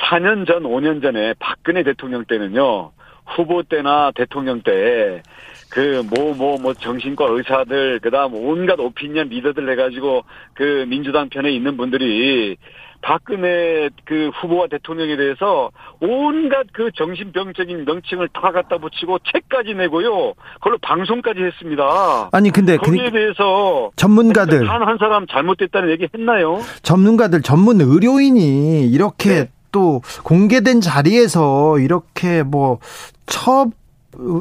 [0.00, 2.92] 4년 전, 5년 전에 박근혜 대통령 때는요
[3.26, 10.86] 후보 때나 대통령 때그뭐 뭐뭐 뭐 정신과 의사들 그 다음 온갖 오피니언 리더들 해가지고 그
[10.88, 12.56] 민주당 편에 있는 분들이
[13.00, 20.34] 박근혜 그 후보와 대통령에 대해서 온갖 그 정신병적인 명칭을 다 갖다 붙이고 책까지 내고요.
[20.54, 22.28] 그걸로 방송까지 했습니다.
[22.32, 26.60] 아니 근데 거기에 그 대해서 전문가들 단한 사람 잘못됐다는 얘기 했나요?
[26.82, 29.48] 전문가들 전문 의료인이 이렇게 네.
[29.72, 33.70] 또 공개된 자리에서 이렇게 뭐첩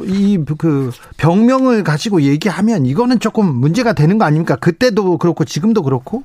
[0.07, 4.55] 이그 병명을 가지고 얘기하면 이거는 조금 문제가 되는 거 아닙니까?
[4.55, 6.23] 그때도 그렇고 지금도 그렇고?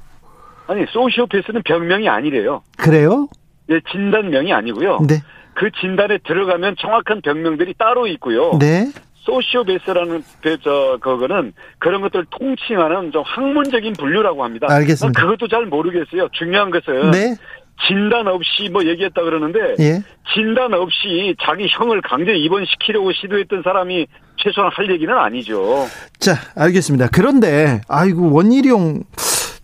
[0.67, 2.63] 아니 소시오패스는 병명이 아니래요.
[2.79, 3.29] 그래요?
[3.67, 5.01] 네, 진단명이 아니고요.
[5.09, 5.23] 네.
[5.55, 8.59] 그 진단에 들어가면 정확한 병명들이 따로 있고요.
[8.59, 8.91] 네.
[9.15, 10.25] 소시오베스라는
[10.63, 14.67] 저 그거는 그런 것들 통칭하는 좀 학문적인 분류라고 합니다.
[14.71, 15.21] 알겠습니다.
[15.21, 16.29] 그것도 잘 모르겠어요.
[16.33, 17.37] 중요한 것은 네.
[17.87, 20.03] 진단 없이 뭐 얘기했다 그러는데 예.
[20.35, 24.07] 진단 없이 자기 형을 강제 입원시키려고 시도했던 사람이
[24.37, 25.87] 최소한 할 얘기는 아니죠.
[26.19, 27.09] 자, 알겠습니다.
[27.13, 29.03] 그런데 아이고 원희룡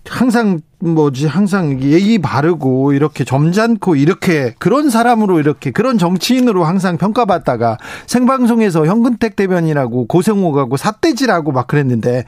[0.08, 7.76] 항상 뭐지 항상 예의 바르고 이렇게 점잖고 이렇게 그런 사람으로 이렇게 그런 정치인으로 항상 평가받다가
[8.06, 12.24] 생방송에서 현근택 대변이라고 고생호가고 삿대질하고 막 그랬는데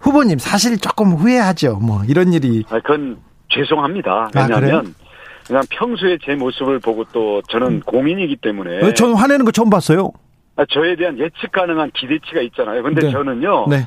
[0.00, 1.76] 후보님 사실 조금 후회하죠.
[1.76, 2.64] 뭐 이런 일이.
[2.68, 3.18] 아, 그건
[3.50, 4.30] 죄송합니다.
[4.34, 7.80] 아, 왜냐하면 아, 그냥 평소에 제 모습을 보고 또 저는 음.
[7.80, 8.86] 공인이기 때문에.
[8.86, 10.12] 어, 저는 화내는 거 처음 봤어요.
[10.56, 12.82] 아, 저에 대한 예측 가능한 기대치가 있잖아요.
[12.82, 13.10] 근데 네.
[13.10, 13.66] 저는요.
[13.68, 13.86] 네.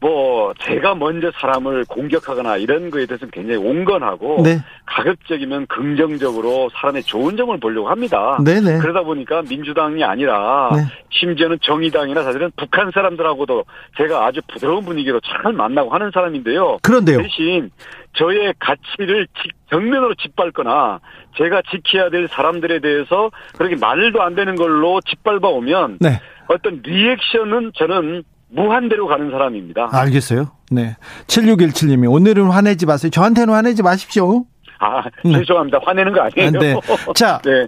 [0.00, 4.58] 뭐 제가 먼저 사람을 공격하거나 이런 거에 대해서는 굉장히 온건하고 네.
[4.86, 8.38] 가급적이면 긍정적으로 사람의 좋은 점을 보려고 합니다.
[8.44, 8.60] 네네.
[8.60, 8.78] 네.
[8.78, 10.82] 그러다 보니까 민주당이 아니라 네.
[11.10, 13.64] 심지어는 정의당이나 사실은 북한 사람들하고도
[13.96, 16.78] 제가 아주 부드러운 분위기로 잘 만나고 하는 사람인데요.
[16.82, 17.18] 그런데요.
[17.20, 17.70] 대신
[18.14, 19.26] 저의 가치를
[19.70, 21.00] 정면으로 짓밟거나
[21.36, 26.20] 제가 지켜야 될 사람들에 대해서 그렇게 말도 안 되는 걸로 짓밟아 오면 네.
[26.48, 29.90] 어떤 리액션은 저는 무한대로 가는 사람입니다.
[29.92, 30.50] 알겠어요.
[30.70, 30.96] 네.
[31.26, 33.10] 7617님이 오늘은 화내지 마세요.
[33.10, 34.44] 저한테는 화내지 마십시오.
[34.80, 35.38] 아, 네.
[35.40, 35.78] 죄송합니다.
[35.78, 35.84] 네.
[35.84, 36.50] 화내는 거 아니에요.
[36.52, 36.74] 네.
[37.14, 37.66] 자, 네.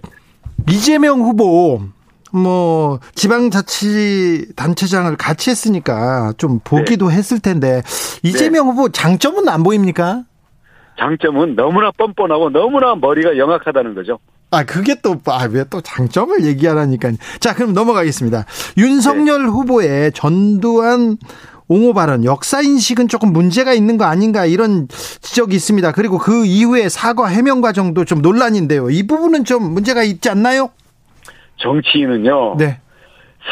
[0.69, 1.81] 이재명 후보
[2.33, 7.15] 뭐 지방자치단체장을 같이 했으니까 좀 보기도 네.
[7.15, 7.81] 했을 텐데
[8.23, 8.71] 이재명 네.
[8.71, 10.23] 후보 장점은 안 보입니까?
[10.97, 14.19] 장점은 너무나 뻔뻔하고 너무나 머리가 영악하다는 거죠.
[14.51, 17.13] 아, 그게 또, 아, 왜 또 장점을 얘기하라니까요.
[17.39, 18.45] 자, 그럼 넘어가겠습니다.
[18.77, 19.47] 윤석열 네.
[19.49, 21.17] 후보의 전두환
[21.69, 25.93] 옹호 발언, 역사인식은 조금 문제가 있는 거 아닌가 이런 지적이 있습니다.
[25.93, 28.89] 그리고 그 이후에 사과 해명 과정도 좀 논란인데요.
[28.89, 30.71] 이 부분은 좀 문제가 있지 않나요?
[31.57, 32.57] 정치인은요.
[32.57, 32.79] 네.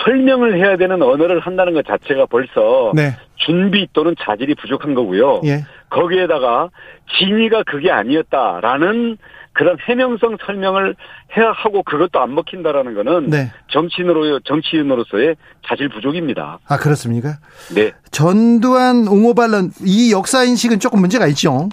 [0.03, 3.15] 설명을 해야 되는 언어를 한다는 것 자체가 벌써 네.
[3.37, 5.41] 준비 또는 자질이 부족한 거고요.
[5.45, 5.63] 예.
[5.89, 6.69] 거기에다가
[7.17, 9.17] 진위가 그게 아니었다라는
[9.59, 10.95] 그런 해명성 설명을
[11.35, 13.51] 해야 하고 그것도 안 먹힌다라는 거는 네.
[13.69, 15.35] 정치인으로 정치인으로서의
[15.67, 16.59] 자질 부족입니다.
[16.65, 17.39] 아 그렇습니까?
[17.75, 17.91] 네.
[18.09, 21.67] 전두환 옹호 발언 이 역사 인식은 조금 문제가 있죠.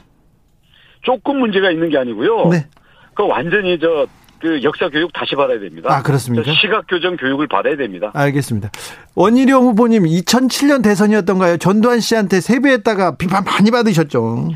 [1.03, 2.49] 조금 문제가 있는 게 아니고요.
[2.49, 2.66] 네.
[3.14, 5.88] 그 완전히 저그 역사 교육 다시 받아야 됩니다.
[5.88, 6.53] 아 그렇습니까?
[6.61, 8.11] 시각 교정 교육을 받아야 됩니다.
[8.14, 8.68] 알겠습니다.
[9.14, 11.59] 원희룡 후보님 2007년 대선이었던가요?
[11.59, 14.49] 전두환 씨한테 세배했다가 비판 많이 받으셨죠.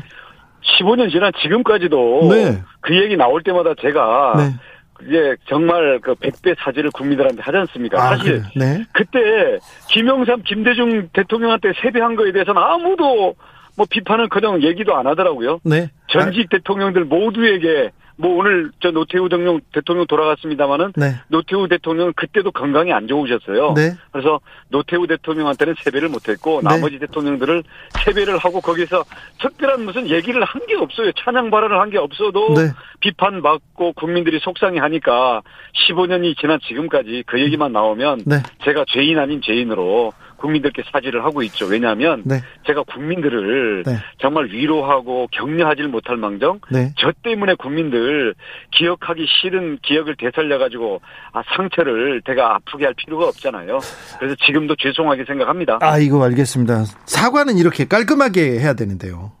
[0.63, 2.61] 15년 지난 지금까지도 네.
[2.81, 5.07] 그 얘기 나올 때마다 제가 네.
[5.07, 8.01] 이제 정말 그 100배 사죄를 국민들한테 하지 않습니까?
[8.01, 8.83] 아, 사실 네.
[8.93, 9.57] 그때
[9.89, 13.35] 김영삼, 김대중 대통령한테 세배한 거에 대해서는 아무도
[13.77, 15.59] 뭐 비판은 그냥 얘기도 안 하더라고요.
[15.63, 15.89] 네.
[16.07, 16.57] 전직 아.
[16.57, 21.15] 대통령들 모두에게 뭐 오늘 저 노태우 대통령 대통령 돌아갔습니다마는 네.
[21.27, 23.73] 노태우 대통령은 그때도 건강이 안 좋으셨어요.
[23.73, 23.93] 네.
[24.11, 26.69] 그래서 노태우 대통령한테는 세배를 못했고 네.
[26.69, 27.63] 나머지 대통령들을
[28.05, 29.03] 세배를 하고 거기서
[29.41, 31.11] 특별한 무슨 얘기를 한 게 없어요.
[31.13, 32.69] 찬양 발언을 한 게 없어도 네.
[33.01, 35.41] 비판받고 국민들이 속상해하니까
[35.89, 38.35] 15년이 지난 지금까지 그 얘기만 나오면 네.
[38.63, 41.65] 제가 죄인 아닌 죄인으로 국민들께 사죄를 하고 있죠.
[41.67, 42.41] 왜냐하면 네.
[42.65, 43.97] 제가 국민들을 네.
[44.19, 46.93] 정말 위로하고 격려하지 못할 망정 네.
[46.97, 48.33] 저 때문에 국민들
[48.71, 51.01] 기억하기 싫은 기억을 되살려 가지고
[51.31, 53.79] 아, 상처를 제가 아프게 할 필요가 없잖아요.
[54.19, 55.79] 그래서 지금도 죄송하게 생각합니다.
[55.81, 56.85] 아 이거 알겠습니다.
[57.05, 59.31] 사과는 이렇게 깔끔하게 해야 되는데요.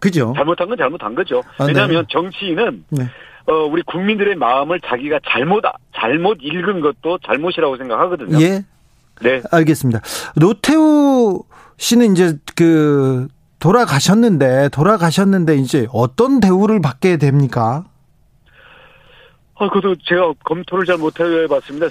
[0.00, 0.32] 그죠?
[0.36, 1.42] 잘못한 건 잘못한 거죠.
[1.58, 1.72] 아, 네.
[1.72, 3.04] 왜냐하면 정치인은 네.
[3.46, 5.64] 어, 우리 국민들의 마음을 자기가 잘못,
[5.96, 8.40] 잘못 읽은 것도 잘못이라고 생각하거든요.
[8.42, 8.62] 예.
[9.22, 9.42] 네.
[9.50, 10.00] 알겠습니다.
[10.36, 11.42] 노태우
[11.76, 13.28] 씨는 이제 그
[13.60, 17.84] 돌아가셨는데 돌아가셨는데 이제 어떤 대우를 받게 됩니까?
[19.60, 21.88] 아, 그것도 제가 검토를 잘 못해봤습니다.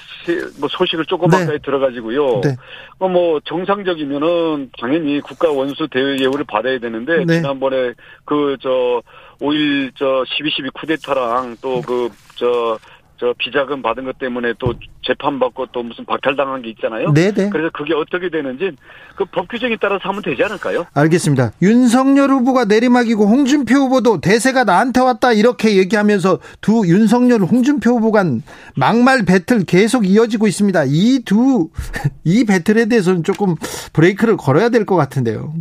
[0.58, 1.58] 뭐 소식을 조금만 네.
[1.58, 2.40] 들어가지고요.
[2.42, 2.56] 네.
[3.00, 7.36] 어, 뭐 정상적이면은 당연히 국가 원수 대우 예우를 받아야 되는데 네.
[7.42, 9.02] 지난번에 그 저
[9.42, 12.78] 5일 저12.12 쿠데타랑 또 그 저
[13.20, 14.74] 저 비자금 받은 것 때문에 또
[15.06, 17.12] 재판받고 또 무슨 박탈당한 게 있잖아요.
[17.14, 17.50] 네네.
[17.50, 18.72] 그래서 그게 어떻게 되는지
[19.16, 20.86] 그 법 규정에 따라서 하면 되지 않을까요?
[20.94, 21.52] 알겠습니다.
[21.62, 28.42] 윤석열 후보가 내리막이고 홍준표 후보도 대세가 나한테 왔다 이렇게 얘기하면서 두 윤석열 홍준표 후보 간
[28.76, 30.84] 막말 배틀 계속 이어지고 있습니다.
[30.88, 31.70] 이 두
[32.24, 33.56] 이 배틀에 대해서는 조금
[33.94, 35.54] 브레이크를 걸어야 될 것 같은데요.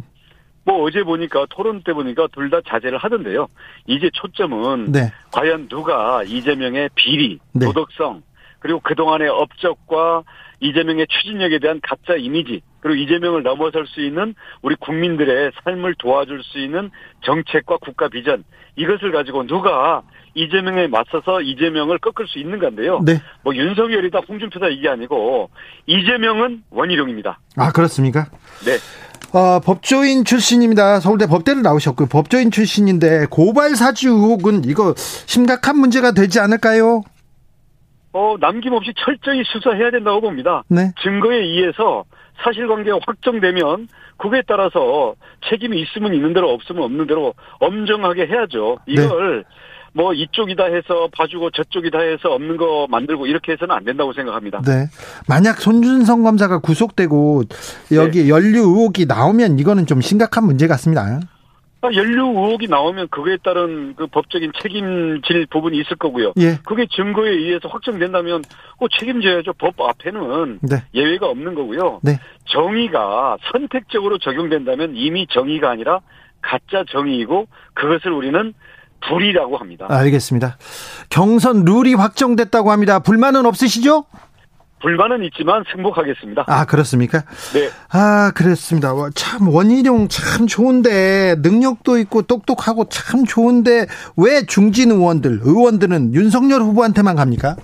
[0.67, 3.47] 뭐 어제 보니까 토론 때 보니까 둘 다 자제를 하던데요.
[3.87, 5.13] 이제 초점은 네.
[5.33, 7.65] 과연 누가 이재명의 비리, 네.
[7.67, 8.23] 도덕성
[8.59, 10.25] 그리고 그동안의 업적과
[10.61, 16.59] 이재명의 추진력에 대한 가짜 이미지 그리고 이재명을 넘어설 수 있는 우리 국민들의 삶을 도와줄 수
[16.59, 16.91] 있는
[17.25, 18.43] 정책과 국가 비전
[18.77, 20.03] 이것을 가지고 누가
[20.35, 23.01] 이재명에 맞서서 이재명을 꺾을 수 있는 건데요.
[23.05, 23.21] 네.
[23.43, 25.51] 뭐 윤석열이다 홍준표다 이게 아니고
[25.87, 27.39] 이재명은 원희룡입니다.
[27.57, 28.27] 아 그렇습니까?
[28.65, 28.77] 네.
[29.33, 31.01] 어, 법조인 출신입니다.
[31.01, 37.03] 서울대 법대를 나오셨고 법조인 출신인데 고발 사주 의혹은 이거 심각한 문제가 되지 않을까요?
[38.12, 40.62] 어, 남김없이 철저히 수사해야 된다고 봅니다.
[40.69, 40.93] 네.
[41.03, 42.05] 증거에 의해서
[42.43, 45.15] 사실관계가 확정되면 그거에 따라서
[45.51, 48.79] 책임이 있으면 있는 대로 없으면 없는 대로 엄정하게 해야죠.
[48.87, 49.45] 이걸 네.
[49.97, 54.61] 뭐 이쪽이다 해서 봐주고 저쪽이다 해서 없는 거 만들고 이렇게 해서는 안 된다고 생각합니다.
[54.61, 54.89] 네.
[55.27, 57.45] 만약 손준성 검사가 구속되고
[57.93, 58.29] 여기 네.
[58.29, 61.21] 연류 의혹이 나오면 이거는 좀 심각한 문제 같습니다.
[61.81, 66.35] 아, 연류 의혹이 나오면 그거에 따른 그 법적인 책임질 부분이 있을 거고요.
[66.41, 66.59] 예.
[66.67, 68.43] 그게 증거에 의해서 확정된다면
[68.79, 69.55] 그 책임져야죠.
[69.55, 70.85] 법 앞에는 네.
[70.93, 72.01] 예외가 없는 거고요.
[72.03, 72.19] 네.
[72.45, 76.01] 정의가 선택적으로 적용된다면 이미 정의가 아니라
[76.43, 78.53] 가짜 정의이고 그것을 우리는
[79.01, 79.87] 불이라고 합니다.
[79.89, 80.57] 알겠습니다.
[81.11, 82.99] 경선 룰이 확정됐다고 합니다.
[82.99, 84.05] 불만은 없으시죠?
[84.81, 86.45] 불만은 있지만 승복하겠습니다.
[86.47, 87.23] 아, 그렇습니까?
[87.55, 87.71] 네.
[87.91, 88.93] 아, 그렇습니다.
[89.15, 93.87] 참, 원희룡 참 좋은데, 능력도 있고 똑똑하고 참 좋은데,
[94.19, 97.57] 왜 중진 의원들, 의원들은 윤석열 후보한테만 갑니까?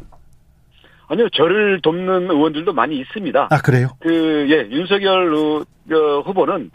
[1.08, 3.48] 아니요, 저를 돕는 의원들도 많이 있습니다.
[3.50, 3.88] 아, 그래요?
[4.00, 5.64] 그, 예, 윤석열
[6.24, 6.70] 후보는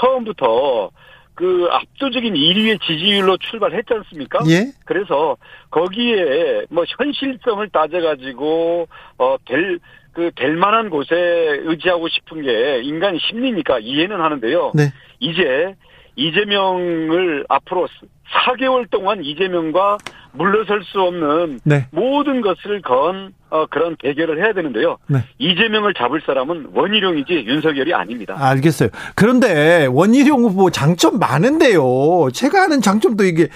[0.00, 0.90] 처음부터
[1.34, 4.40] 그 압도적인 1위의 지지율로 출발했지 않습니까?
[4.48, 4.72] 예.
[4.84, 5.36] 그래서
[5.70, 9.78] 거기에 뭐 현실성을 따져가지고 어될
[10.12, 14.72] 그 될 만한 곳에 의지하고 싶은 게 인간 심리니까 이해는 하는데요.
[14.74, 14.92] 네.
[15.20, 15.74] 이제
[16.16, 17.88] 이재명을 앞으로
[18.32, 19.98] 4개월 동안 이재명과
[20.32, 21.86] 물러설 수 없는 네.
[21.90, 24.96] 모든 것을 건 어, 그런 대결을 해야 되는데요.
[25.06, 25.18] 네.
[25.38, 28.34] 이재명을 잡을 사람은 원희룡이지 윤석열이 아닙니다.
[28.38, 28.88] 알겠어요.
[29.14, 32.30] 그런데 원희룡 후보 장점 많은데요.
[32.32, 33.48] 제가 아는 장점도 이게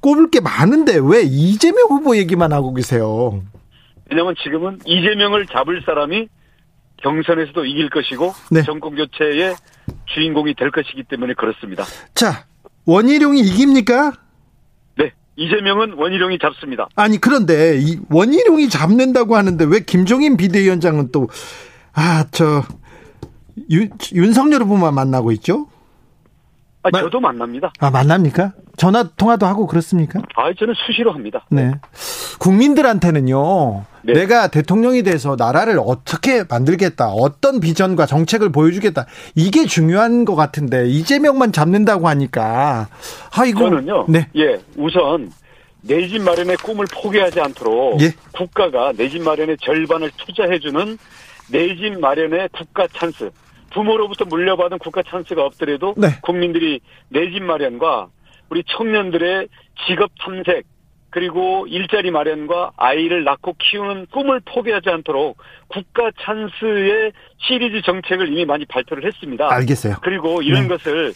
[0.00, 3.42] 꼽을 게 많은데 왜 이재명 후보 얘기만 하고 계세요?
[4.10, 6.28] 왜냐하면 지금은 이재명을 잡을 사람이
[7.02, 8.62] 경선에서도 이길 것이고 네.
[8.62, 9.54] 정권 교체의
[10.14, 11.84] 주인공이 될 것이기 때문에 그렇습니다.
[12.14, 12.44] 자,
[12.86, 14.12] 원희룡이 이깁니까?
[15.36, 16.88] 네, 이재명은 원희룡이 잡습니다.
[16.94, 21.28] 아니 그런데 이 원희룡이 잡는다고 하는데 왜 김종인 비대위원장은 또
[21.94, 22.62] 아 저
[24.12, 25.66] 윤석열 후보만 만나고 있죠?
[26.84, 27.72] 아, 저도 만납니다.
[27.78, 28.52] 아, 만납니까?
[28.76, 30.20] 전화 통화도 하고 그렇습니까?
[30.36, 31.44] 아, 저는 수시로 합니다.
[31.50, 31.72] 네.
[32.38, 33.84] 국민들한테는요.
[34.02, 34.12] 네.
[34.14, 37.08] 내가 대통령이 돼서 나라를 어떻게 만들겠다.
[37.10, 39.06] 어떤 비전과 정책을 보여주겠다.
[39.34, 42.88] 이게 중요한 것 같은데 이재명만 잡는다고 하니까
[43.36, 44.06] 아 이거 저는요.
[44.08, 44.28] 네.
[44.36, 44.58] 예.
[44.76, 45.30] 우선
[45.82, 48.12] 내 집 마련의 꿈을 포기하지 않도록 예.
[48.32, 50.98] 국가가 내 집 마련의 절반을 투자해 주는
[51.50, 53.30] 내 집 마련의 국가 찬스
[53.72, 56.08] 부모로부터 물려받은 국가 찬스가 없더라도 네.
[56.22, 58.08] 국민들이 내 집 마련과
[58.50, 59.48] 우리 청년들의
[59.86, 60.64] 직업 탐색
[61.10, 65.36] 그리고 일자리 마련과 아이를 낳고 키우는 꿈을 포기하지 않도록
[65.68, 69.52] 국가 찬스의 시리즈 정책을 이미 많이 발표를 했습니다.
[69.52, 69.96] 알겠어요.
[70.02, 70.68] 그리고 이런 네.
[70.68, 71.12] 것을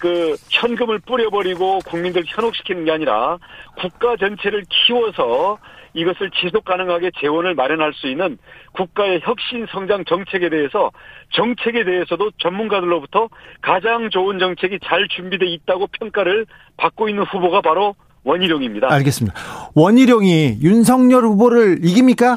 [0.00, 3.38] 그 현금을 뿌려버리고 국민들 현혹시키는 게 아니라
[3.78, 5.58] 국가 전체를 키워서
[5.94, 8.38] 이것을 지속 가능하게 재원을 마련할 수 있는
[8.72, 10.90] 국가의 혁신 성장 정책에 대해서
[11.32, 13.28] 정책에 대해서도 전문가들로부터
[13.60, 18.92] 가장 좋은 정책이 잘 준비돼 있다고 평가를 받고 있는 후보가 바로 원희룡입니다.
[18.92, 19.36] 알겠습니다.
[19.74, 22.36] 원희룡이 윤석열 후보를 이깁니까?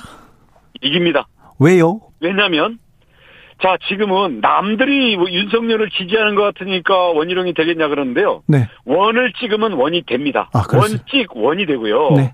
[0.82, 1.28] 이깁니다.
[1.60, 2.02] 왜요?
[2.20, 2.80] 왜냐하면
[3.62, 8.42] 자 지금은 남들이 뭐 윤석열을 지지하는 것 같으니까 원희룡이 되겠냐 그러는데요.
[8.48, 8.68] 네.
[8.86, 10.50] 원을 찍으면 원이 됩니다.
[10.54, 12.12] 아, 원찍 원이 되고요.
[12.16, 12.34] 네.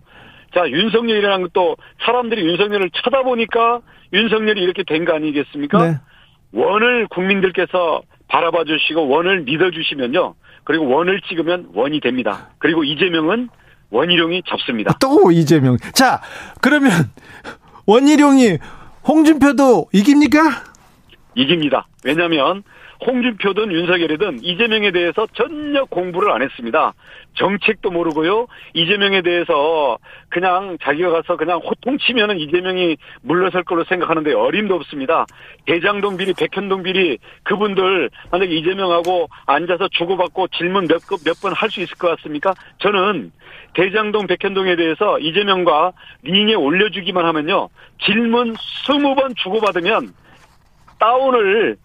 [0.54, 3.82] 자 윤석열이라는 것도 사람들이 윤석열을 쳐다보니까
[4.14, 5.78] 윤석열이 이렇게 된 거 아니겠습니까?
[5.86, 5.98] 네.
[6.52, 10.36] 원을 국민들께서 바라봐 주시고 원을 믿어 주시면요.
[10.64, 12.50] 그리고 원을 찍으면 원이 됩니다.
[12.60, 13.50] 그리고 이재명은
[13.92, 14.94] 원희룡이 잡습니다.
[15.02, 15.78] 또 이재명.
[15.94, 16.22] 자,
[16.62, 16.92] 그러면
[17.88, 18.58] 원희룡이
[19.08, 20.64] 홍준표도 이깁니까?
[21.36, 21.88] 이깁니다.
[22.04, 22.64] 왜냐하면
[23.06, 26.94] 홍준표든 윤석열이든 이재명에 대해서 전혀 공부를 안 했습니다.
[27.36, 28.48] 정책도 모르고요.
[28.74, 29.98] 이재명에 대해서
[30.28, 35.26] 그냥 자기가 가서 그냥 호통치면은 이재명이 물러설 걸로 생각하는데 어림도 없습니다.
[35.66, 42.54] 대장동 비리, 백현동 비리 그분들 만약에 이재명하고 앉아서 주고받고 질문 몇몇번할 수 있을 것 같습니까?
[42.80, 43.32] 저는
[43.76, 45.94] 대장동, 백현동에 대해서 이재명과
[46.24, 47.70] 링에 올려주기만 하면요.
[48.04, 50.10] 질문 20번 주고받으면
[51.00, 51.78] 다운을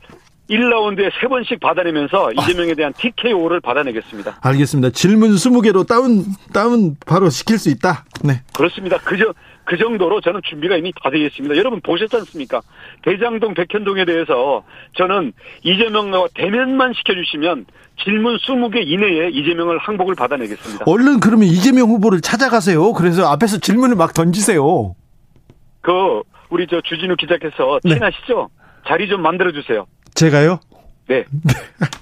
[0.51, 4.39] 1라운드에 3번씩 받아내면서 이재명에 대한 TKO를 받아내겠습니다.
[4.43, 4.91] 알겠습니다.
[4.91, 8.05] 질문 20개로 다운, 다운 바로 시킬 수 있다.
[8.23, 8.43] 네.
[8.55, 8.99] 그렇습니다.
[8.99, 9.33] 그저,
[9.65, 11.57] 그 정도로 저는 준비가 이미 다 되어 있습니다.
[11.57, 12.61] 여러분 보셨지 않습니까?
[13.03, 14.63] 대장동, 백현동에 대해서
[14.97, 15.33] 저는
[15.63, 17.67] 이재명과 대면만 시켜주시면
[18.03, 20.85] 질문 20개 이내에 이재명을 항복을 받아내겠습니다.
[20.87, 22.93] 얼른 그러면 이재명 후보를 찾아가세요.
[22.93, 24.95] 그래서 앞에서 질문을 막 던지세요.
[25.81, 25.91] 그,
[26.51, 27.95] 우리 저 주진우 기자께서 네.
[27.95, 28.51] 친하시죠?
[28.87, 29.87] 자리 좀 만들어주세요.
[30.15, 30.61] 제가요?
[31.07, 31.25] 네.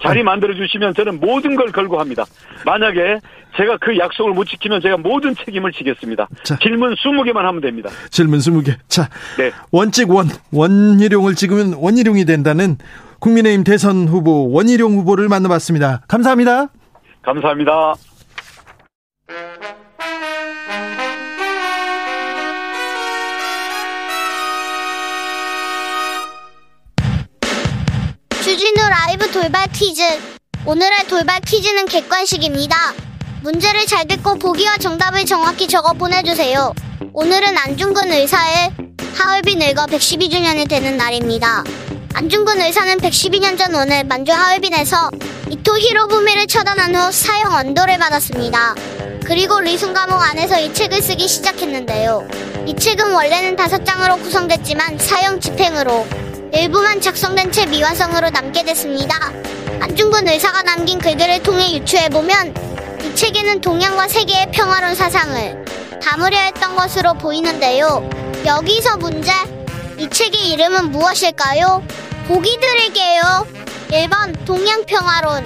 [0.01, 2.25] 자리 만들어주시면 저는 모든 걸 걸고 합니다.
[2.65, 3.19] 만약에
[3.57, 6.29] 제가 그 약속을 못 지키면 제가 모든 책임을 지겠습니다.
[6.45, 7.91] 자, 질문 20개만 하면 됩니다.
[8.11, 8.77] 질문 20개.
[8.89, 9.51] 자, 네.
[9.73, 12.79] 원칙 원, 원희룡을 찍으면 원희룡이 된다는
[13.19, 16.03] 국민의힘 대선 후보 원희룡 후보를 만나봤습니다.
[16.09, 16.69] 감사합니다.
[17.23, 17.95] 감사합니다.
[28.45, 30.03] 라이브 돌발 퀴즈.
[30.67, 32.77] 오늘의 돌발 퀴즈는 객관식입니다.
[33.41, 36.75] 문제를 잘 듣고 보기와 정답을 정확히 적어 보내주세요.
[37.13, 38.73] 오늘은 안중근 의사의
[39.15, 41.63] 하얼빈 일거 112주년이 되는 날입니다.
[42.15, 45.11] 안중근 의사는 112년 전 오늘 만주 하얼빈에서
[45.51, 48.75] 이토 히로부미를 처단한 후 사형 언도를 받았습니다.
[49.25, 52.27] 그리고 리순 감옥 안에서 이 책을 쓰기 시작했는데요.
[52.67, 56.09] 이 책은 원래는 다섯 장으로 구성됐지만 사형 집행으로
[56.55, 59.33] 일부만 작성된 채 미완성으로 남게 됐습니다.
[59.81, 62.55] 안중근 의사가 남긴 글들을 통해 유추해보면
[63.03, 65.65] 이 책에는 동양과 세계의 평화로운 사상을
[66.03, 68.09] 담으려 했던 것으로 보이는데요.
[68.45, 69.33] 여기서 문제.
[69.99, 71.83] 이 책의 이름은 무엇일까요?
[72.29, 73.47] 보기 드릴게요.
[73.89, 75.45] 1번 동양평화론,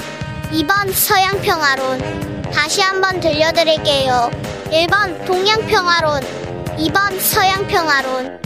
[0.52, 2.50] 2번 서양평화론.
[2.52, 4.30] 다시 한번 들려드릴게요.
[4.70, 6.20] 1번 동양평화론,
[6.78, 8.45] 2번 서양평화론.